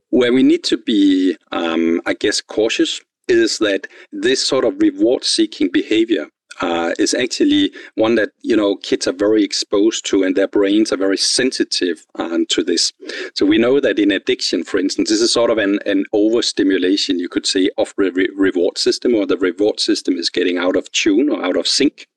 Where 0.10 0.34
we 0.34 0.44
need 0.44 0.64
to 0.66 0.78
be 0.78 1.36
um, 1.52 2.02
i 2.06 2.14
guess 2.14 2.42
cautious 2.42 3.02
is 3.28 3.58
that 3.60 3.88
this 4.12 4.46
sort 4.46 4.66
of 4.66 4.80
reward 4.80 5.24
seeking 5.24 5.70
behavior 5.72 6.28
uh, 6.62 6.94
is 7.00 7.14
actually 7.14 7.72
one 7.96 8.16
that 8.16 8.32
you 8.42 8.56
know 8.56 8.76
kids 8.78 9.08
are 9.08 9.14
very 9.14 9.44
exposed 9.44 10.06
to, 10.08 10.24
and 10.24 10.36
their 10.36 10.48
brains 10.48 10.92
are 10.92 10.98
very 10.98 11.18
sensitive 11.18 12.06
um, 12.16 12.46
to 12.48 12.64
this. 12.64 12.92
So 13.36 13.46
we 13.46 13.58
know 13.58 13.80
that 13.80 14.00
in 14.00 14.12
addiction, 14.12 14.64
for 14.64 14.80
instance, 14.80 15.10
this 15.10 15.22
is 15.22 15.34
sort 15.34 15.50
of 15.50 15.58
an, 15.58 15.80
an 15.86 16.06
overstimulation, 16.14 17.20
you 17.20 17.30
could 17.30 17.46
say, 17.46 17.70
of 17.78 17.94
the 17.98 18.12
re- 18.12 18.30
reward 18.36 18.78
system, 18.78 19.16
or 19.16 19.26
the 19.26 19.38
reward 19.38 19.80
system 19.80 20.16
is 20.16 20.30
getting 20.30 20.58
out 20.58 20.76
of 20.76 20.92
tune 20.92 21.30
or 21.30 21.44
out 21.44 21.58
of 21.58 21.68
sync. 21.68 22.08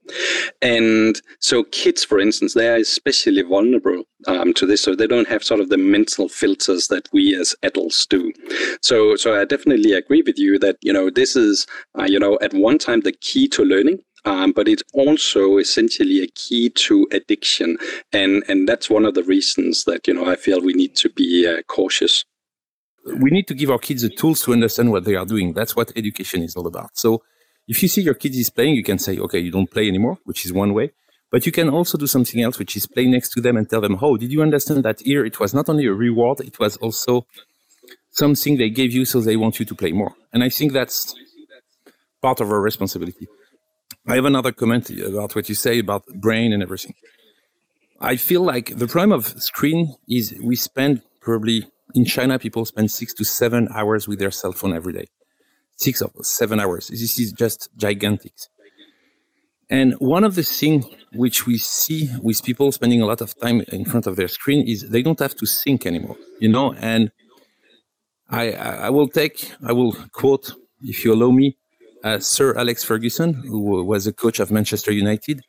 And 0.63 1.21
so 1.41 1.65
kids, 1.65 2.05
for 2.05 2.21
instance, 2.21 2.55
they 2.55 2.69
are 2.69 2.77
especially 2.77 3.43
vulnerable 3.43 4.05
um, 4.29 4.55
to 4.55 4.67
this. 4.67 4.83
So 4.83 4.95
they 4.95 5.07
don't 5.07 5.29
have 5.29 5.43
sort 5.43 5.61
of 5.61 5.69
the 5.69 5.79
mental 5.79 6.29
filters 6.29 6.89
that 6.89 7.09
we 7.13 7.35
as 7.35 7.55
adults 7.63 8.07
do. 8.07 8.33
So, 8.83 9.17
so 9.17 9.41
I 9.41 9.45
definitely 9.45 9.93
agree 9.93 10.23
with 10.25 10.39
you 10.39 10.59
that, 10.61 10.77
you 10.81 10.93
know, 10.93 11.11
this 11.11 11.35
is, 11.35 11.67
uh, 11.99 12.05
you 12.05 12.19
know, 12.19 12.39
at 12.41 12.55
one 12.55 12.79
time 12.79 13.01
the 13.01 13.13
key 13.13 13.49
to 13.49 13.65
learning 13.65 13.99
um, 14.27 14.53
but 14.53 14.69
it's 14.69 14.83
also 14.93 15.57
essentially 15.59 16.23
a 16.23 16.27
key 16.27 16.69
to 16.71 17.07
addiction, 17.13 17.79
and 18.13 18.43
and 18.49 18.69
that's 18.69 18.91
one 18.91 19.05
of 19.07 19.15
the 19.15 19.23
reasons 19.23 19.85
that 19.85 20.07
you 20.07 20.15
know 20.15 20.27
I 20.27 20.37
feel 20.37 20.61
we 20.61 20.75
need 20.75 20.97
to 20.97 21.09
be 21.09 21.47
uh, 21.47 21.63
cautious. 21.63 22.25
We 23.07 23.31
need 23.31 23.47
to 23.47 23.55
give 23.55 23.71
our 23.71 23.79
kids 23.79 24.03
the 24.03 24.11
tools 24.11 24.43
to 24.43 24.53
understand 24.53 24.91
what 24.91 25.05
they 25.05 25.15
are 25.15 25.25
doing. 25.25 25.53
That's 25.53 25.77
what 25.77 25.93
education 25.95 26.43
is 26.43 26.57
all 26.57 26.67
about. 26.67 26.99
So, 26.99 27.23
if 27.69 27.81
you 27.83 27.89
see 27.89 28.03
your 28.03 28.15
kids 28.15 28.37
is 28.37 28.51
playing, 28.51 28.75
you 28.75 28.83
can 28.83 28.99
say, 28.99 29.17
okay, 29.19 29.39
you 29.39 29.53
don't 29.53 29.71
play 29.71 29.87
anymore, 29.87 30.19
which 30.25 30.45
is 30.45 30.53
one 30.53 30.75
way. 30.75 30.91
But 31.31 31.47
you 31.47 31.53
can 31.53 31.69
also 31.69 31.97
do 31.99 32.07
something 32.07 32.41
else, 32.41 32.59
which 32.59 32.77
is 32.77 32.87
play 32.87 33.07
next 33.07 33.31
to 33.31 33.41
them 33.41 33.57
and 33.57 33.69
tell 33.69 33.81
them, 33.81 33.99
oh, 34.01 34.17
did 34.17 34.33
you 34.33 34.43
understand 34.43 34.85
that 34.85 35.01
here 35.01 35.25
it 35.25 35.39
was 35.39 35.55
not 35.55 35.69
only 35.69 35.87
a 35.87 35.93
reward, 35.93 36.41
it 36.41 36.59
was 36.59 36.77
also 36.79 37.27
something 38.11 38.57
they 38.57 38.71
gave 38.71 38.93
you 38.93 39.05
so 39.05 39.21
they 39.21 39.37
want 39.37 39.59
you 39.61 39.67
to 39.67 39.75
play 39.75 39.93
more. 39.93 40.15
And 40.33 40.43
I 40.43 40.49
think 40.49 40.73
that's 40.73 41.15
part 42.23 42.41
of 42.41 42.51
our 42.51 42.61
responsibility. 42.61 43.29
I 44.09 44.15
have 44.15 44.25
another 44.25 44.53
comment 44.53 44.89
about 44.91 45.35
what 45.35 45.49
you 45.49 45.55
say 45.55 45.81
about 45.81 46.07
brain 46.07 46.53
and 46.53 46.63
everything. 46.63 46.95
I 48.01 48.17
feel 48.17 48.43
like 48.43 48.77
the 48.77 48.87
problem 48.87 49.19
of 49.19 49.27
screen 49.43 49.97
is 50.09 50.35
we 50.41 50.55
spend 50.55 51.03
probably 51.21 51.67
in 51.95 52.05
China, 52.05 52.39
people 52.39 52.65
spend 52.65 52.91
six 52.91 53.15
to 53.15 53.25
seven 53.25 53.69
hours 53.75 54.07
with 54.07 54.19
their 54.19 54.31
cell 54.31 54.53
phone 54.53 54.75
every 54.75 54.93
day. 54.93 55.07
Six 55.77 56.03
or 56.03 56.11
seven 56.23 56.61
hours. 56.61 56.89
This 56.89 57.19
is 57.19 57.33
just 57.33 57.69
gigantic. 57.77 58.33
And 59.69 59.95
one 59.95 60.23
of 60.23 60.37
the 60.37 60.43
things 60.43 60.87
which 61.13 61.47
we 61.47 61.59
see 61.59 62.09
with 62.23 62.45
people 62.45 62.71
spending 62.71 63.03
a 63.03 63.07
lot 63.07 63.21
of 63.21 63.37
time 63.41 63.63
in 63.73 63.85
front 63.85 64.07
of 64.07 64.15
their 64.17 64.29
screen 64.29 64.67
is 64.69 64.89
they 64.89 65.03
don't 65.03 65.19
have 65.19 65.35
to 65.37 65.47
think 65.47 65.85
anymore, 65.85 66.17
you 66.39 66.49
know. 66.49 66.75
And 66.75 67.11
I, 68.31 68.53
I 68.53 68.91
will 68.91 69.09
take, 69.09 69.53
I 69.67 69.73
will 69.73 69.93
quote, 70.13 70.53
if 70.83 71.05
you 71.05 71.13
allow 71.13 71.31
me, 71.31 71.57
uh, 72.07 72.21
Sir 72.21 72.57
Alex 72.57 72.85
Ferguson, 72.85 73.35
who 73.35 73.85
was 73.85 74.07
a 74.07 74.13
coach 74.13 74.39
of 74.39 74.53
Manchester 74.53 74.93
United, 74.93 75.43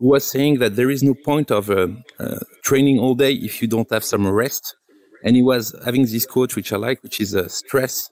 was 0.00 0.24
saying 0.24 0.58
that 0.58 0.74
there 0.74 0.90
is 0.90 1.02
no 1.02 1.14
point 1.14 1.50
of 1.50 1.68
uh, 1.68 1.88
uh, 2.18 2.38
training 2.62 2.98
all 2.98 3.14
day 3.14 3.32
if 3.32 3.60
you 3.60 3.68
don't 3.68 3.90
have 3.90 4.04
some 4.04 4.26
rest. 4.26 4.74
And 5.22 5.36
he 5.36 5.42
was 5.42 5.74
having 5.84 6.06
this 6.06 6.24
quote, 6.24 6.56
which 6.56 6.72
I 6.72 6.76
like, 6.76 7.02
which 7.02 7.20
is 7.20 7.36
uh, 7.36 7.48
stress 7.48 8.08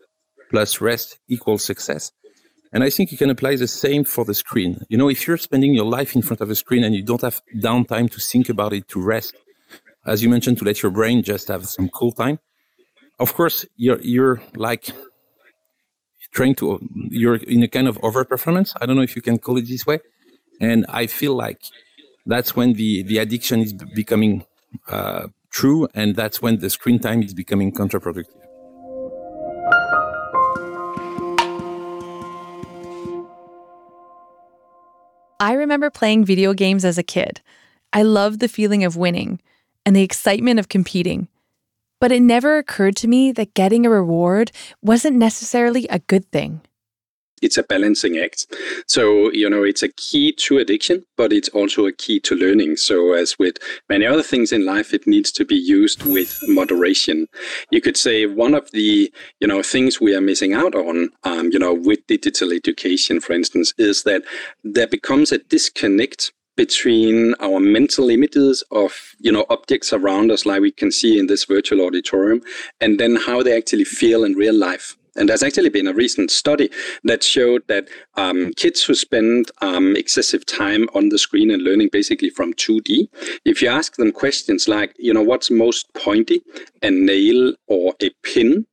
plus 0.50 0.80
rest 0.80 1.18
equals 1.28 1.64
success. 1.64 2.12
And 2.72 2.84
I 2.84 2.90
think 2.90 3.12
you 3.12 3.16
can 3.16 3.30
apply 3.30 3.56
the 3.56 3.68
same 3.68 4.04
for 4.04 4.24
the 4.26 4.34
screen. 4.34 4.80
You 4.90 4.98
know, 4.98 5.08
if 5.08 5.26
you're 5.26 5.38
spending 5.38 5.72
your 5.72 5.86
life 5.86 6.14
in 6.14 6.20
front 6.20 6.42
of 6.42 6.50
a 6.50 6.54
screen 6.54 6.84
and 6.84 6.94
you 6.94 7.02
don't 7.02 7.22
have 7.22 7.40
downtime 7.62 8.10
to 8.10 8.20
think 8.20 8.50
about 8.50 8.74
it, 8.74 8.88
to 8.88 9.00
rest, 9.00 9.34
as 10.04 10.22
you 10.22 10.28
mentioned, 10.28 10.58
to 10.58 10.64
let 10.64 10.82
your 10.82 10.92
brain 10.92 11.22
just 11.22 11.48
have 11.48 11.66
some 11.66 11.88
cool 11.88 12.12
time, 12.12 12.40
of 13.18 13.32
course, 13.32 13.64
you're, 13.76 14.02
you're 14.02 14.42
like 14.54 14.90
trying 16.32 16.54
to 16.54 16.78
you're 17.10 17.36
in 17.36 17.62
a 17.62 17.68
kind 17.68 17.88
of 17.88 17.98
overperformance 17.98 18.74
i 18.80 18.86
don't 18.86 18.96
know 18.96 19.02
if 19.02 19.16
you 19.16 19.22
can 19.22 19.38
call 19.38 19.56
it 19.56 19.66
this 19.68 19.86
way 19.86 19.98
and 20.60 20.86
i 20.88 21.06
feel 21.06 21.34
like 21.34 21.60
that's 22.26 22.56
when 22.56 22.74
the 22.74 23.02
the 23.04 23.18
addiction 23.18 23.60
is 23.60 23.72
becoming 23.72 24.44
uh, 24.88 25.28
true 25.50 25.88
and 25.94 26.16
that's 26.16 26.42
when 26.42 26.58
the 26.58 26.70
screen 26.70 26.98
time 26.98 27.22
is 27.22 27.34
becoming 27.34 27.72
counterproductive 27.72 28.46
I 35.38 35.52
remember 35.52 35.90
playing 35.90 36.24
video 36.24 36.54
games 36.54 36.82
as 36.84 36.96
a 36.96 37.02
kid. 37.02 37.42
I 37.92 38.02
loved 38.02 38.40
the 38.40 38.48
feeling 38.48 38.84
of 38.84 38.96
winning 38.96 39.38
and 39.84 39.94
the 39.94 40.02
excitement 40.02 40.58
of 40.58 40.70
competing. 40.70 41.28
But 42.00 42.12
it 42.12 42.20
never 42.20 42.58
occurred 42.58 42.96
to 42.96 43.08
me 43.08 43.32
that 43.32 43.54
getting 43.54 43.86
a 43.86 43.90
reward 43.90 44.52
wasn't 44.82 45.16
necessarily 45.16 45.86
a 45.88 46.00
good 46.00 46.30
thing. 46.30 46.60
It's 47.42 47.58
a 47.58 47.62
balancing 47.62 48.16
act. 48.16 48.46
So, 48.86 49.30
you 49.30 49.48
know, 49.48 49.62
it's 49.62 49.82
a 49.82 49.92
key 49.92 50.32
to 50.32 50.56
addiction, 50.56 51.04
but 51.18 51.34
it's 51.34 51.50
also 51.50 51.86
a 51.86 51.92
key 51.92 52.18
to 52.20 52.34
learning. 52.34 52.76
So, 52.76 53.12
as 53.12 53.38
with 53.38 53.58
many 53.90 54.06
other 54.06 54.22
things 54.22 54.52
in 54.52 54.64
life, 54.64 54.94
it 54.94 55.06
needs 55.06 55.30
to 55.32 55.44
be 55.44 55.54
used 55.54 56.02
with 56.04 56.40
moderation. 56.48 57.26
You 57.70 57.82
could 57.82 57.98
say 57.98 58.24
one 58.24 58.54
of 58.54 58.70
the, 58.70 59.12
you 59.40 59.46
know, 59.46 59.62
things 59.62 60.00
we 60.00 60.14
are 60.14 60.20
missing 60.20 60.54
out 60.54 60.74
on, 60.74 61.10
um, 61.24 61.50
you 61.52 61.58
know, 61.58 61.74
with 61.74 62.06
digital 62.06 62.52
education, 62.52 63.20
for 63.20 63.34
instance, 63.34 63.74
is 63.76 64.04
that 64.04 64.22
there 64.64 64.86
becomes 64.88 65.30
a 65.30 65.38
disconnect 65.38 66.32
between 66.56 67.34
our 67.40 67.60
mental 67.60 68.10
images 68.10 68.64
of 68.70 69.14
you 69.18 69.30
know 69.30 69.44
objects 69.50 69.92
around 69.92 70.30
us 70.30 70.46
like 70.46 70.60
we 70.60 70.72
can 70.72 70.90
see 70.90 71.18
in 71.18 71.26
this 71.26 71.44
virtual 71.44 71.84
auditorium 71.84 72.40
and 72.80 72.98
then 72.98 73.16
how 73.16 73.42
they 73.42 73.56
actually 73.56 73.84
feel 73.84 74.24
in 74.24 74.32
real 74.34 74.54
life 74.54 74.96
and 75.16 75.28
there's 75.28 75.42
actually 75.42 75.70
been 75.70 75.88
a 75.88 75.94
recent 75.94 76.30
study 76.30 76.70
that 77.04 77.22
showed 77.22 77.62
that 77.68 77.88
um, 78.16 78.52
kids 78.56 78.84
who 78.84 78.94
spend 78.94 79.50
um, 79.62 79.96
excessive 79.96 80.44
time 80.44 80.88
on 80.94 81.08
the 81.08 81.18
screen 81.18 81.50
and 81.50 81.62
learning 81.62 81.88
basically 81.90 82.30
from 82.30 82.52
2D, 82.54 83.08
if 83.44 83.62
you 83.62 83.68
ask 83.68 83.96
them 83.96 84.12
questions 84.12 84.68
like, 84.68 84.94
you 84.98 85.14
know, 85.14 85.22
what's 85.22 85.50
most 85.50 85.92
pointy, 85.94 86.42
a 86.82 86.90
nail 86.90 87.54
or 87.66 87.94
a 88.02 88.10
pin, 88.22 88.66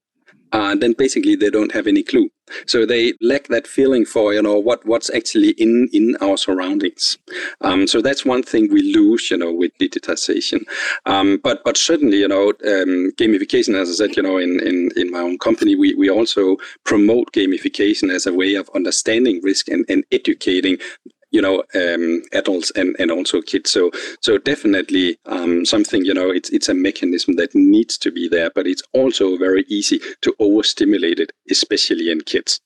uh, 0.51 0.75
then 0.75 0.93
basically 0.93 1.35
they 1.35 1.49
don't 1.49 1.71
have 1.71 1.87
any 1.87 2.03
clue. 2.03 2.29
So 2.65 2.85
they 2.85 3.13
lack 3.21 3.47
that 3.47 3.67
feeling 3.67 4.05
for 4.05 4.33
you 4.33 4.41
know 4.41 4.57
what 4.57 4.85
what's 4.85 5.09
actually 5.13 5.51
in 5.51 5.89
in 5.93 6.15
our 6.21 6.37
surroundings. 6.37 7.17
Um, 7.61 7.87
so 7.87 8.01
that's 8.01 8.25
one 8.25 8.43
thing 8.43 8.71
we 8.71 8.93
lose, 8.93 9.29
you 9.31 9.37
know, 9.37 9.51
with 9.51 9.71
digitization. 9.77 10.63
Um, 11.05 11.39
but 11.43 11.63
but 11.63 11.77
certainly, 11.77 12.17
you 12.17 12.27
know, 12.27 12.49
um, 12.49 13.11
gamification, 13.17 13.75
as 13.75 13.89
I 13.89 13.93
said, 13.93 14.15
you 14.17 14.23
know, 14.23 14.37
in, 14.37 14.59
in 14.59 14.89
in 14.95 15.11
my 15.11 15.19
own 15.19 15.37
company, 15.37 15.75
we 15.75 15.93
we 15.95 16.09
also 16.09 16.57
promote 16.83 17.31
gamification 17.33 18.13
as 18.13 18.25
a 18.25 18.33
way 18.33 18.55
of 18.55 18.69
understanding 18.75 19.41
risk 19.43 19.67
and, 19.69 19.85
and 19.89 20.03
educating 20.11 20.77
you 21.33 21.41
know 21.41 21.63
um, 21.75 22.21
adults 22.31 22.71
and, 22.75 22.95
and 22.99 23.11
also 23.11 23.41
kids 23.41 23.69
so 23.69 23.91
so 24.21 24.37
definitely 24.37 25.17
um, 25.25 25.65
something 25.65 26.05
you 26.05 26.13
know 26.13 26.29
it's 26.29 26.49
it's 26.51 26.69
a 26.69 26.73
mechanism 26.73 27.35
that 27.35 27.53
needs 27.53 27.97
to 27.97 28.11
be 28.11 28.29
there 28.29 28.49
but 28.55 28.65
it's 28.65 28.83
also 28.93 29.37
very 29.37 29.65
easy 29.67 29.99
to 30.21 30.33
overstimulate 30.39 31.19
it 31.19 31.33
especially 31.49 32.09
in 32.09 32.21
kids 32.21 32.61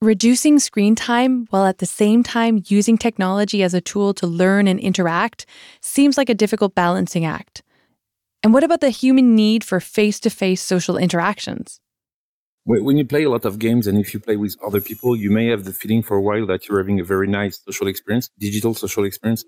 Reducing 0.00 0.60
screen 0.60 0.94
time 0.94 1.48
while 1.50 1.66
at 1.66 1.78
the 1.78 1.86
same 1.86 2.22
time 2.22 2.62
using 2.68 2.96
technology 2.96 3.64
as 3.64 3.74
a 3.74 3.80
tool 3.80 4.14
to 4.14 4.28
learn 4.28 4.68
and 4.68 4.78
interact 4.78 5.44
seems 5.80 6.16
like 6.16 6.28
a 6.28 6.36
difficult 6.36 6.72
balancing 6.76 7.24
act. 7.24 7.64
And 8.44 8.54
what 8.54 8.62
about 8.62 8.80
the 8.80 8.90
human 8.90 9.34
need 9.34 9.64
for 9.64 9.80
face 9.80 10.20
to 10.20 10.30
face 10.30 10.62
social 10.62 10.96
interactions? 10.96 11.80
When 12.68 12.98
you 12.98 13.06
play 13.06 13.24
a 13.24 13.30
lot 13.30 13.46
of 13.46 13.58
games 13.58 13.86
and 13.86 13.98
if 13.98 14.12
you 14.12 14.20
play 14.20 14.36
with 14.36 14.54
other 14.64 14.80
people, 14.80 15.16
you 15.16 15.30
may 15.30 15.46
have 15.46 15.64
the 15.64 15.72
feeling 15.72 16.02
for 16.02 16.18
a 16.18 16.20
while 16.20 16.46
that 16.46 16.68
you're 16.68 16.78
having 16.78 17.00
a 17.00 17.04
very 17.04 17.26
nice 17.26 17.60
social 17.64 17.88
experience, 17.88 18.28
digital 18.38 18.74
social 18.74 19.04
experience. 19.04 19.44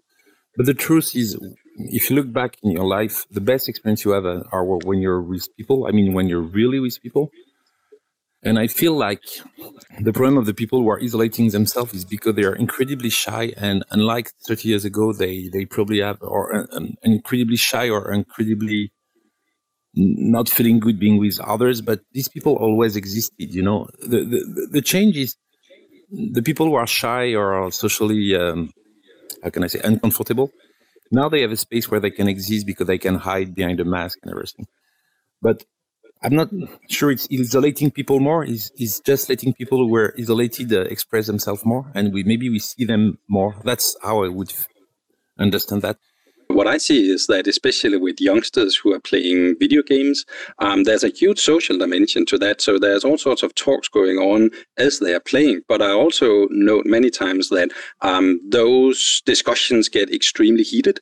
But 0.56 0.64
the 0.64 0.74
truth 0.74 1.14
is, 1.14 1.38
if 1.76 2.08
you 2.08 2.16
look 2.16 2.32
back 2.32 2.56
in 2.62 2.70
your 2.70 2.84
life, 2.84 3.26
the 3.30 3.42
best 3.42 3.68
experience 3.68 4.04
you 4.06 4.12
have 4.12 4.24
are 4.24 4.64
when 4.64 5.00
you're 5.00 5.20
with 5.20 5.54
people. 5.56 5.86
I 5.86 5.90
mean, 5.90 6.14
when 6.14 6.28
you're 6.28 6.40
really 6.40 6.80
with 6.80 7.00
people. 7.02 7.30
And 8.42 8.58
I 8.58 8.68
feel 8.68 8.94
like 8.94 9.22
the 10.00 10.14
problem 10.14 10.38
of 10.38 10.46
the 10.46 10.54
people 10.54 10.80
who 10.80 10.88
are 10.88 10.98
isolating 10.98 11.50
themselves 11.50 11.92
is 11.92 12.06
because 12.06 12.36
they 12.36 12.44
are 12.44 12.56
incredibly 12.56 13.10
shy. 13.10 13.52
And 13.58 13.84
unlike 13.90 14.30
30 14.48 14.66
years 14.66 14.86
ago, 14.86 15.12
they, 15.12 15.48
they 15.48 15.66
probably 15.66 16.00
have, 16.00 16.16
or 16.22 16.66
um, 16.74 16.94
incredibly 17.02 17.56
shy 17.56 17.90
or 17.90 18.10
incredibly 18.10 18.92
not 19.94 20.48
feeling 20.48 20.80
good 20.80 20.98
being 20.98 21.18
with 21.18 21.40
others. 21.40 21.80
But 21.80 22.00
these 22.12 22.28
people 22.28 22.56
always 22.56 22.96
existed, 22.96 23.54
you 23.54 23.62
know. 23.62 23.88
The, 24.00 24.24
the, 24.24 24.68
the 24.72 24.82
change 24.82 25.16
is 25.16 25.36
the 26.10 26.42
people 26.42 26.66
who 26.66 26.74
are 26.74 26.86
shy 26.86 27.34
or 27.34 27.70
socially, 27.70 28.34
um, 28.36 28.70
how 29.42 29.50
can 29.50 29.64
I 29.64 29.68
say, 29.68 29.80
uncomfortable. 29.82 30.50
Now 31.10 31.28
they 31.28 31.40
have 31.42 31.52
a 31.52 31.56
space 31.56 31.90
where 31.90 32.00
they 32.00 32.10
can 32.10 32.28
exist 32.28 32.66
because 32.66 32.86
they 32.86 32.98
can 32.98 33.16
hide 33.16 33.54
behind 33.54 33.80
a 33.80 33.84
mask 33.84 34.18
and 34.22 34.30
everything. 34.30 34.66
But 35.42 35.64
I'm 36.22 36.34
not 36.34 36.50
sure 36.88 37.10
it's 37.10 37.26
isolating 37.32 37.90
people 37.90 38.20
more. 38.20 38.44
Is 38.44 38.70
is 38.76 39.00
just 39.00 39.28
letting 39.28 39.54
people 39.54 39.78
who 39.78 39.88
were 39.88 40.14
isolated 40.18 40.72
uh, 40.72 40.82
express 40.82 41.26
themselves 41.26 41.64
more, 41.64 41.90
and 41.94 42.12
we 42.12 42.22
maybe 42.24 42.50
we 42.50 42.58
see 42.58 42.84
them 42.84 43.18
more. 43.26 43.56
That's 43.64 43.96
how 44.02 44.24
I 44.24 44.28
would 44.28 44.52
understand 45.38 45.82
that. 45.82 45.96
What 46.52 46.66
I 46.66 46.78
see 46.78 47.10
is 47.10 47.26
that, 47.28 47.46
especially 47.46 47.96
with 47.96 48.20
youngsters 48.20 48.76
who 48.76 48.92
are 48.92 49.00
playing 49.00 49.56
video 49.58 49.82
games, 49.82 50.24
um, 50.58 50.84
there's 50.84 51.04
a 51.04 51.08
huge 51.08 51.38
social 51.38 51.78
dimension 51.78 52.26
to 52.26 52.38
that. 52.38 52.60
So 52.60 52.78
there's 52.78 53.04
all 53.04 53.18
sorts 53.18 53.42
of 53.42 53.54
talks 53.54 53.88
going 53.88 54.18
on 54.18 54.50
as 54.76 54.98
they 54.98 55.14
are 55.14 55.20
playing. 55.20 55.62
But 55.68 55.80
I 55.80 55.90
also 55.90 56.48
note 56.50 56.86
many 56.86 57.10
times 57.10 57.48
that 57.50 57.70
um, 58.02 58.40
those 58.48 59.22
discussions 59.24 59.88
get 59.88 60.12
extremely 60.12 60.64
heated, 60.64 61.00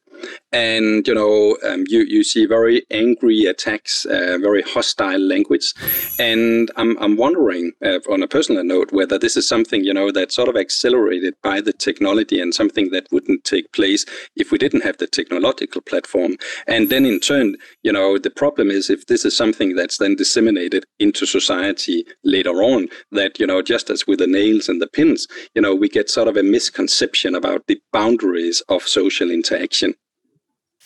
and 0.53 1.07
you 1.07 1.15
know 1.15 1.57
um, 1.69 1.85
you 1.89 2.01
you 2.01 2.25
see 2.25 2.47
very 2.47 2.85
angry 2.91 3.47
attacks, 3.47 4.05
uh, 4.07 4.39
very 4.41 4.63
hostile 4.63 5.21
language, 5.21 5.75
and 6.19 6.71
I'm 6.77 6.97
I'm 6.99 7.17
wondering 7.17 7.73
uh, 7.85 8.01
on 8.11 8.23
a 8.23 8.29
personal 8.29 8.65
note 8.65 8.93
whether 8.93 9.19
this 9.19 9.37
is 9.37 9.49
something 9.49 9.85
you 9.85 9.95
know 9.95 10.11
that's 10.11 10.35
sort 10.35 10.49
of 10.49 10.57
accelerated 10.57 11.35
by 11.43 11.61
the 11.61 11.73
technology 11.73 12.41
and 12.41 12.55
something 12.55 12.91
that 12.91 13.09
wouldn't 13.11 13.45
take 13.45 13.73
place 13.73 14.05
if 14.37 14.51
we 14.51 14.59
didn't 14.59 14.85
have 14.85 14.99
the 14.99 15.07
technological 15.07 15.81
platform. 15.81 16.37
And 16.67 16.91
then 16.91 17.05
in 17.05 17.21
turn, 17.21 17.57
you 17.83 17.93
know, 17.93 18.19
the 18.19 18.31
problem 18.31 18.71
is 18.71 18.91
if 18.91 19.07
this 19.07 19.25
is 19.25 19.37
something 19.37 19.75
that's 19.75 19.99
then 19.99 20.17
disseminated 20.17 20.85
into 20.99 21.27
society 21.27 22.05
later 22.25 22.63
on, 22.63 22.89
that, 23.13 23.39
you 23.39 23.47
know, 23.47 23.63
just 23.63 23.91
as 23.91 24.07
with 24.07 24.19
the 24.19 24.27
nails 24.27 24.69
and 24.69 24.81
the 24.81 24.87
pins, 24.87 25.27
you 25.55 25.63
know, 25.63 25.75
we 25.75 25.89
get 25.89 26.11
sort 26.11 26.29
of 26.29 26.37
a 26.37 26.43
misconception 26.43 27.35
about 27.35 27.67
the 27.67 27.81
boundaries 27.93 28.63
of 28.69 28.83
social 28.83 29.31
interaction. 29.31 29.95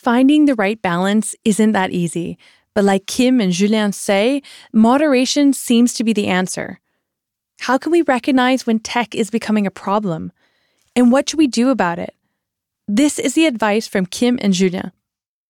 Finding 0.03 0.45
the 0.45 0.55
right 0.55 0.81
balance 0.81 1.33
isn't 1.45 1.71
that 1.71 1.91
easy. 1.91 2.37
But 2.75 2.83
like 2.83 3.07
Kim 3.07 3.39
and 3.39 3.53
Julien 3.53 3.93
say, 3.93 4.41
moderation 4.73 5.53
seems 5.53 5.93
to 5.93 6.03
be 6.03 6.11
the 6.11 6.27
answer. 6.27 6.81
How 7.61 7.77
can 7.77 7.93
we 7.93 8.01
recognize 8.01 8.67
when 8.67 8.79
tech 8.79 9.15
is 9.15 9.29
becoming 9.29 9.65
a 9.65 9.71
problem? 9.71 10.33
And 10.93 11.09
what 11.09 11.29
should 11.29 11.37
we 11.37 11.47
do 11.47 11.69
about 11.69 11.99
it? 11.99 12.13
This 12.85 13.17
is 13.17 13.33
the 13.33 13.45
advice 13.45 13.87
from 13.87 14.05
Kim 14.05 14.37
and 14.41 14.51
Julien. 14.51 14.91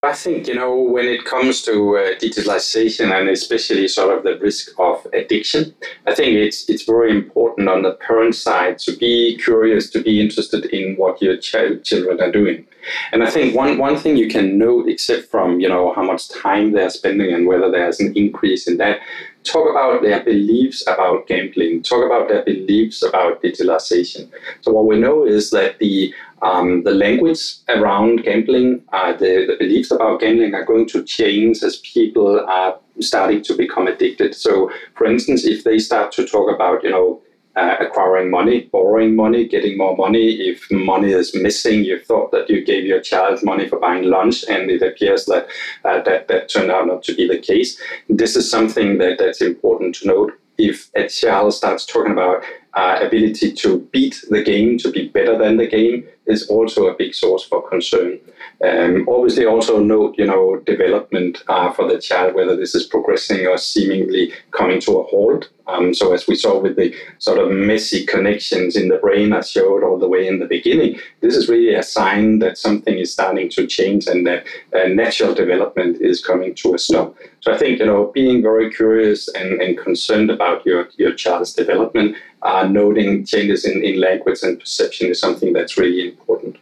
I 0.04 0.12
think, 0.12 0.46
you 0.46 0.54
know, 0.54 0.74
when 0.74 1.06
it 1.06 1.24
comes 1.24 1.62
to 1.62 1.96
uh, 1.96 2.18
digitalization 2.18 3.12
and 3.12 3.28
especially 3.28 3.88
sort 3.88 4.16
of 4.16 4.24
the 4.24 4.38
risk 4.38 4.72
of 4.78 5.06
addiction, 5.12 5.74
I 6.06 6.14
think 6.14 6.36
it's 6.36 6.68
it's 6.68 6.84
very 6.84 7.10
important 7.10 7.68
on 7.68 7.82
the 7.82 7.92
parent 7.92 8.34
side 8.34 8.78
to 8.80 8.96
be 8.96 9.36
curious, 9.36 9.90
to 9.90 10.02
be 10.02 10.20
interested 10.20 10.66
in 10.66 10.96
what 10.96 11.20
your 11.22 11.36
ch- 11.36 11.82
children 11.82 12.20
are 12.20 12.32
doing. 12.32 12.66
And 13.12 13.22
I 13.22 13.30
think 13.30 13.54
one, 13.56 13.78
one 13.78 13.96
thing 13.96 14.16
you 14.16 14.28
can 14.28 14.58
note, 14.58 14.88
except 14.88 15.30
from, 15.30 15.60
you 15.60 15.68
know, 15.68 15.94
how 15.94 16.02
much 16.02 16.28
time 16.28 16.72
they're 16.72 16.90
spending 16.90 17.32
and 17.32 17.46
whether 17.46 17.70
there's 17.70 18.00
an 18.00 18.12
increase 18.16 18.68
in 18.68 18.76
that, 18.78 19.00
talk 19.44 19.70
about 19.70 20.02
their 20.02 20.24
beliefs 20.24 20.82
about 20.86 21.26
gambling, 21.26 21.82
talk 21.82 22.04
about 22.04 22.28
their 22.28 22.44
beliefs 22.44 23.02
about 23.02 23.42
digitalization. 23.42 24.30
So 24.62 24.72
what 24.72 24.86
we 24.86 24.98
know 24.98 25.24
is 25.24 25.50
that 25.50 25.78
the 25.78 26.14
um, 26.42 26.82
the 26.82 26.90
language 26.90 27.54
around 27.68 28.22
gambling, 28.22 28.82
uh, 28.92 29.12
the, 29.12 29.46
the 29.48 29.56
beliefs 29.58 29.90
about 29.90 30.20
gambling 30.20 30.54
are 30.54 30.64
going 30.64 30.86
to 30.88 31.02
change 31.02 31.62
as 31.62 31.78
people 31.78 32.44
are 32.46 32.78
starting 33.00 33.42
to 33.44 33.56
become 33.56 33.86
addicted. 33.86 34.34
So, 34.34 34.70
for 34.94 35.06
instance, 35.06 35.46
if 35.46 35.64
they 35.64 35.78
start 35.78 36.12
to 36.12 36.26
talk 36.26 36.54
about, 36.54 36.84
you 36.84 36.90
know, 36.90 37.22
uh, 37.56 37.76
acquiring 37.80 38.30
money, 38.30 38.68
borrowing 38.72 39.14
money, 39.14 39.46
getting 39.46 39.78
more 39.78 39.96
money. 39.96 40.48
If 40.48 40.70
money 40.70 41.12
is 41.12 41.34
missing, 41.34 41.84
you 41.84 42.00
thought 42.00 42.32
that 42.32 42.50
you 42.50 42.64
gave 42.64 42.84
your 42.84 43.00
child 43.00 43.42
money 43.42 43.68
for 43.68 43.78
buying 43.78 44.04
lunch, 44.04 44.44
and 44.48 44.70
it 44.70 44.82
appears 44.82 45.26
that 45.26 45.46
uh, 45.84 46.02
that, 46.02 46.28
that 46.28 46.48
turned 46.48 46.70
out 46.70 46.86
not 46.86 47.02
to 47.04 47.14
be 47.14 47.28
the 47.28 47.38
case. 47.38 47.80
This 48.08 48.36
is 48.36 48.50
something 48.50 48.98
that, 48.98 49.18
that's 49.18 49.40
important 49.40 49.94
to 49.96 50.08
note. 50.08 50.32
If 50.56 50.90
a 50.94 51.08
child 51.08 51.52
starts 51.54 51.84
talking 51.84 52.12
about 52.12 52.44
uh, 52.74 52.98
ability 53.00 53.52
to 53.52 53.80
beat 53.92 54.24
the 54.30 54.42
game, 54.42 54.78
to 54.78 54.90
be 54.90 55.08
better 55.08 55.38
than 55.38 55.56
the 55.56 55.66
game, 55.66 56.06
is 56.26 56.48
also 56.48 56.86
a 56.86 56.94
big 56.94 57.14
source 57.14 57.44
for 57.44 57.68
concern. 57.68 58.18
Um, 58.64 59.06
obviously, 59.08 59.44
also 59.44 59.78
note, 59.78 60.14
you 60.16 60.26
know, 60.26 60.56
development 60.64 61.42
uh, 61.48 61.70
for 61.72 61.86
the 61.86 62.00
child, 62.00 62.34
whether 62.34 62.56
this 62.56 62.74
is 62.74 62.86
progressing 62.86 63.46
or 63.46 63.58
seemingly 63.58 64.32
coming 64.50 64.80
to 64.80 64.98
a 64.98 65.02
halt. 65.04 65.50
Um, 65.66 65.94
so, 65.94 66.12
as 66.12 66.26
we 66.26 66.34
saw 66.34 66.58
with 66.58 66.76
the 66.76 66.94
sort 67.18 67.38
of 67.38 67.50
messy 67.50 68.04
connections 68.06 68.76
in 68.76 68.88
the 68.88 68.96
brain 68.96 69.32
I 69.32 69.40
showed 69.40 69.82
all 69.82 69.98
the 69.98 70.08
way 70.08 70.26
in 70.26 70.38
the 70.38 70.46
beginning, 70.46 70.98
this 71.20 71.36
is 71.36 71.48
really 71.48 71.74
a 71.74 71.82
sign 71.82 72.38
that 72.40 72.58
something 72.58 72.98
is 72.98 73.12
starting 73.12 73.48
to 73.50 73.66
change 73.66 74.06
and 74.06 74.26
that 74.26 74.46
uh, 74.74 74.88
natural 74.88 75.34
development 75.34 76.00
is 76.00 76.24
coming 76.24 76.54
to 76.56 76.74
a 76.74 76.78
stop. 76.78 77.16
So, 77.40 77.52
I 77.52 77.58
think, 77.58 77.78
you 77.78 77.86
know, 77.86 78.10
being 78.14 78.42
very 78.42 78.70
curious 78.70 79.28
and, 79.28 79.60
and 79.60 79.76
concerned 79.78 80.30
about 80.30 80.64
your, 80.64 80.88
your 80.96 81.14
child's 81.14 81.52
development 81.52 82.16
uh, 82.44 82.66
noting 82.66 83.24
changes 83.24 83.64
in, 83.64 83.82
in 83.82 84.00
language 84.00 84.40
and 84.42 84.60
perception 84.60 85.08
is 85.08 85.18
something 85.18 85.52
that's 85.52 85.78
really 85.78 86.08
important. 86.08 86.56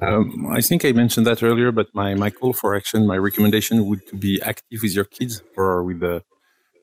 Um, 0.00 0.48
I 0.50 0.60
think 0.60 0.84
I 0.84 0.92
mentioned 0.92 1.26
that 1.26 1.42
earlier, 1.42 1.72
but 1.72 1.88
my, 1.94 2.14
my 2.14 2.30
call 2.30 2.52
for 2.52 2.74
action, 2.74 3.06
my 3.06 3.16
recommendation 3.16 3.86
would 3.86 4.06
to 4.08 4.16
be 4.16 4.40
active 4.42 4.80
with 4.82 4.94
your 4.94 5.04
kids 5.04 5.42
or 5.56 5.82
with 5.82 6.00
the. 6.00 6.22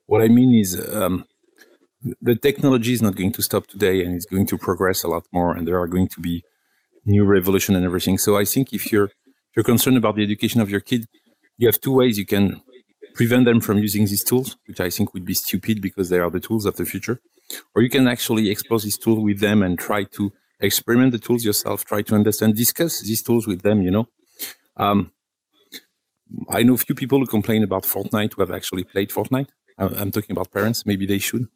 What 0.06 0.20
I 0.22 0.28
mean 0.28 0.54
is, 0.54 0.70
um, 0.92 1.24
the 2.20 2.34
technology 2.36 2.92
is 2.92 3.00
not 3.00 3.16
going 3.16 3.32
to 3.32 3.42
stop 3.42 3.66
today, 3.66 4.04
and 4.04 4.14
it's 4.14 4.26
going 4.26 4.46
to 4.48 4.58
progress 4.58 5.02
a 5.04 5.08
lot 5.08 5.24
more, 5.32 5.56
and 5.56 5.66
there 5.66 5.80
are 5.80 5.86
going 5.86 6.08
to 6.08 6.20
be 6.20 6.42
new 7.06 7.24
revolution 7.24 7.74
and 7.76 7.84
everything. 7.84 8.18
So 8.18 8.36
I 8.36 8.44
think 8.44 8.72
if 8.72 8.92
you're 8.92 9.06
if 9.06 9.56
you're 9.56 9.64
concerned 9.64 9.96
about 9.96 10.16
the 10.16 10.24
education 10.24 10.60
of 10.60 10.68
your 10.68 10.80
kid, 10.80 11.06
you 11.56 11.68
have 11.68 11.80
two 11.80 11.92
ways 11.92 12.18
you 12.18 12.26
can 12.26 12.60
prevent 13.14 13.44
them 13.44 13.60
from 13.60 13.78
using 13.78 14.04
these 14.06 14.24
tools, 14.24 14.56
which 14.66 14.80
I 14.80 14.90
think 14.90 15.14
would 15.14 15.24
be 15.24 15.34
stupid 15.34 15.80
because 15.80 16.08
they 16.08 16.18
are 16.18 16.30
the 16.30 16.40
tools 16.40 16.66
of 16.66 16.76
the 16.76 16.84
future 16.84 17.20
or 17.74 17.82
you 17.82 17.90
can 17.90 18.08
actually 18.08 18.50
explore 18.50 18.80
this 18.80 18.98
tool 18.98 19.22
with 19.22 19.40
them 19.40 19.62
and 19.62 19.78
try 19.78 20.04
to 20.04 20.32
experiment 20.60 21.12
the 21.12 21.18
tools 21.18 21.44
yourself 21.44 21.84
try 21.84 22.02
to 22.02 22.14
understand 22.14 22.54
discuss 22.54 23.00
these 23.00 23.22
tools 23.22 23.46
with 23.46 23.62
them 23.62 23.82
you 23.82 23.90
know? 23.90 24.08
Um, 24.76 25.12
i 26.48 26.62
know 26.62 26.74
a 26.74 26.78
few 26.78 26.94
people 26.94 27.18
who 27.18 27.26
complain 27.26 27.62
about 27.62 27.84
fortnite 27.84 28.34
who 28.34 28.42
have 28.42 28.50
actually 28.50 28.84
played 28.84 29.10
fortnite. 29.10 29.48
I'm 29.78 30.10
talking 30.10 30.32
about 30.32 30.52
parents. 30.52 30.86
Maybe 30.86 31.06
they 31.06 31.18
should. 31.18 31.48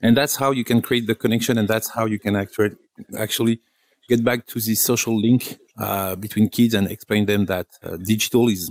And 0.00 0.16
that's 0.16 0.36
how 0.36 0.50
you 0.50 0.64
can 0.64 0.82
create 0.82 1.06
the 1.06 1.14
connection 1.14 1.58
and 1.58 1.68
that's 1.68 1.90
how 1.90 2.06
you 2.06 2.18
can 2.18 2.36
actually 2.36 2.76
actually 3.18 3.60
get 4.08 4.24
back 4.24 4.46
to 4.46 4.60
the 4.60 4.74
social 4.74 5.18
link 5.18 5.58
uh, 5.78 6.16
between 6.16 6.48
kids 6.48 6.74
and 6.74 6.90
explain 6.90 7.26
them 7.26 7.46
that 7.46 7.66
uh, 7.82 7.96
digital 7.96 8.48
is 8.48 8.70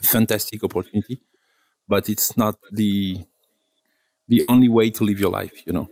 a 0.00 0.06
fantastic 0.06 0.62
opportunity 0.62 1.20
but 1.88 2.08
it's 2.08 2.36
not 2.36 2.56
the 2.70 3.18
the 4.30 4.46
only 4.48 4.68
way 4.68 4.88
to 4.90 5.04
live 5.04 5.20
your 5.20 5.30
life, 5.30 5.66
you 5.66 5.72
know. 5.72 5.88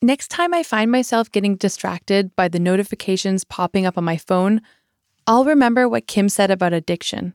Next 0.00 0.28
time 0.28 0.54
I 0.54 0.62
find 0.62 0.90
myself 0.90 1.30
getting 1.30 1.56
distracted 1.56 2.34
by 2.34 2.48
the 2.48 2.58
notifications 2.58 3.44
popping 3.44 3.84
up 3.84 3.98
on 3.98 4.04
my 4.04 4.16
phone, 4.16 4.62
I'll 5.26 5.44
remember 5.44 5.88
what 5.88 6.06
Kim 6.06 6.28
said 6.28 6.50
about 6.50 6.72
addiction. 6.72 7.34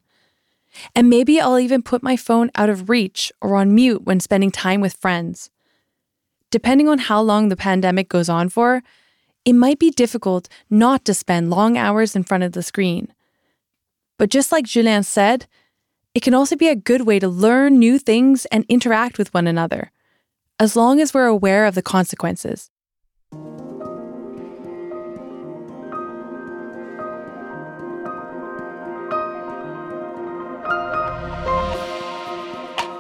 And 0.95 1.07
maybe 1.07 1.39
I'll 1.39 1.59
even 1.59 1.83
put 1.83 2.01
my 2.01 2.15
phone 2.15 2.49
out 2.55 2.69
of 2.69 2.89
reach 2.89 3.31
or 3.41 3.55
on 3.55 3.75
mute 3.75 4.05
when 4.05 4.19
spending 4.19 4.49
time 4.49 4.81
with 4.81 4.97
friends. 4.97 5.51
Depending 6.49 6.89
on 6.89 6.97
how 6.97 7.21
long 7.21 7.49
the 7.49 7.55
pandemic 7.55 8.09
goes 8.09 8.29
on 8.29 8.49
for, 8.49 8.81
it 9.45 9.53
might 9.53 9.77
be 9.77 9.91
difficult 9.91 10.49
not 10.69 11.05
to 11.05 11.13
spend 11.13 11.51
long 11.51 11.77
hours 11.77 12.15
in 12.15 12.23
front 12.23 12.43
of 12.43 12.53
the 12.53 12.63
screen. 12.63 13.13
But 14.17 14.31
just 14.31 14.51
like 14.51 14.65
Julien 14.65 15.03
said, 15.03 15.45
it 16.13 16.21
can 16.21 16.33
also 16.33 16.55
be 16.55 16.67
a 16.67 16.75
good 16.75 17.01
way 17.01 17.19
to 17.19 17.27
learn 17.27 17.79
new 17.79 17.97
things 17.97 18.45
and 18.45 18.65
interact 18.69 19.17
with 19.17 19.33
one 19.33 19.47
another, 19.47 19.91
as 20.59 20.75
long 20.75 20.99
as 20.99 21.13
we're 21.13 21.25
aware 21.25 21.65
of 21.65 21.75
the 21.75 21.81
consequences. 21.81 22.69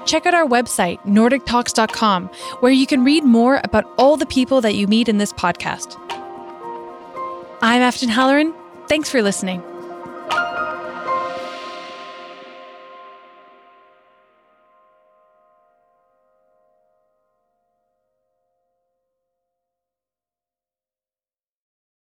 Check 0.05 0.25
out 0.25 0.33
our 0.33 0.45
website, 0.45 0.99
NordicTalks.com, 1.05 2.27
where 2.59 2.71
you 2.71 2.85
can 2.85 3.03
read 3.03 3.23
more 3.23 3.61
about 3.63 3.85
all 3.97 4.17
the 4.17 4.25
people 4.25 4.61
that 4.61 4.75
you 4.75 4.87
meet 4.87 5.07
in 5.07 5.17
this 5.17 5.33
podcast. 5.33 5.97
I'm 7.61 7.81
Afton 7.81 8.09
Halloran. 8.09 8.53
Thanks 8.87 9.09
for 9.09 9.21
listening. 9.21 9.63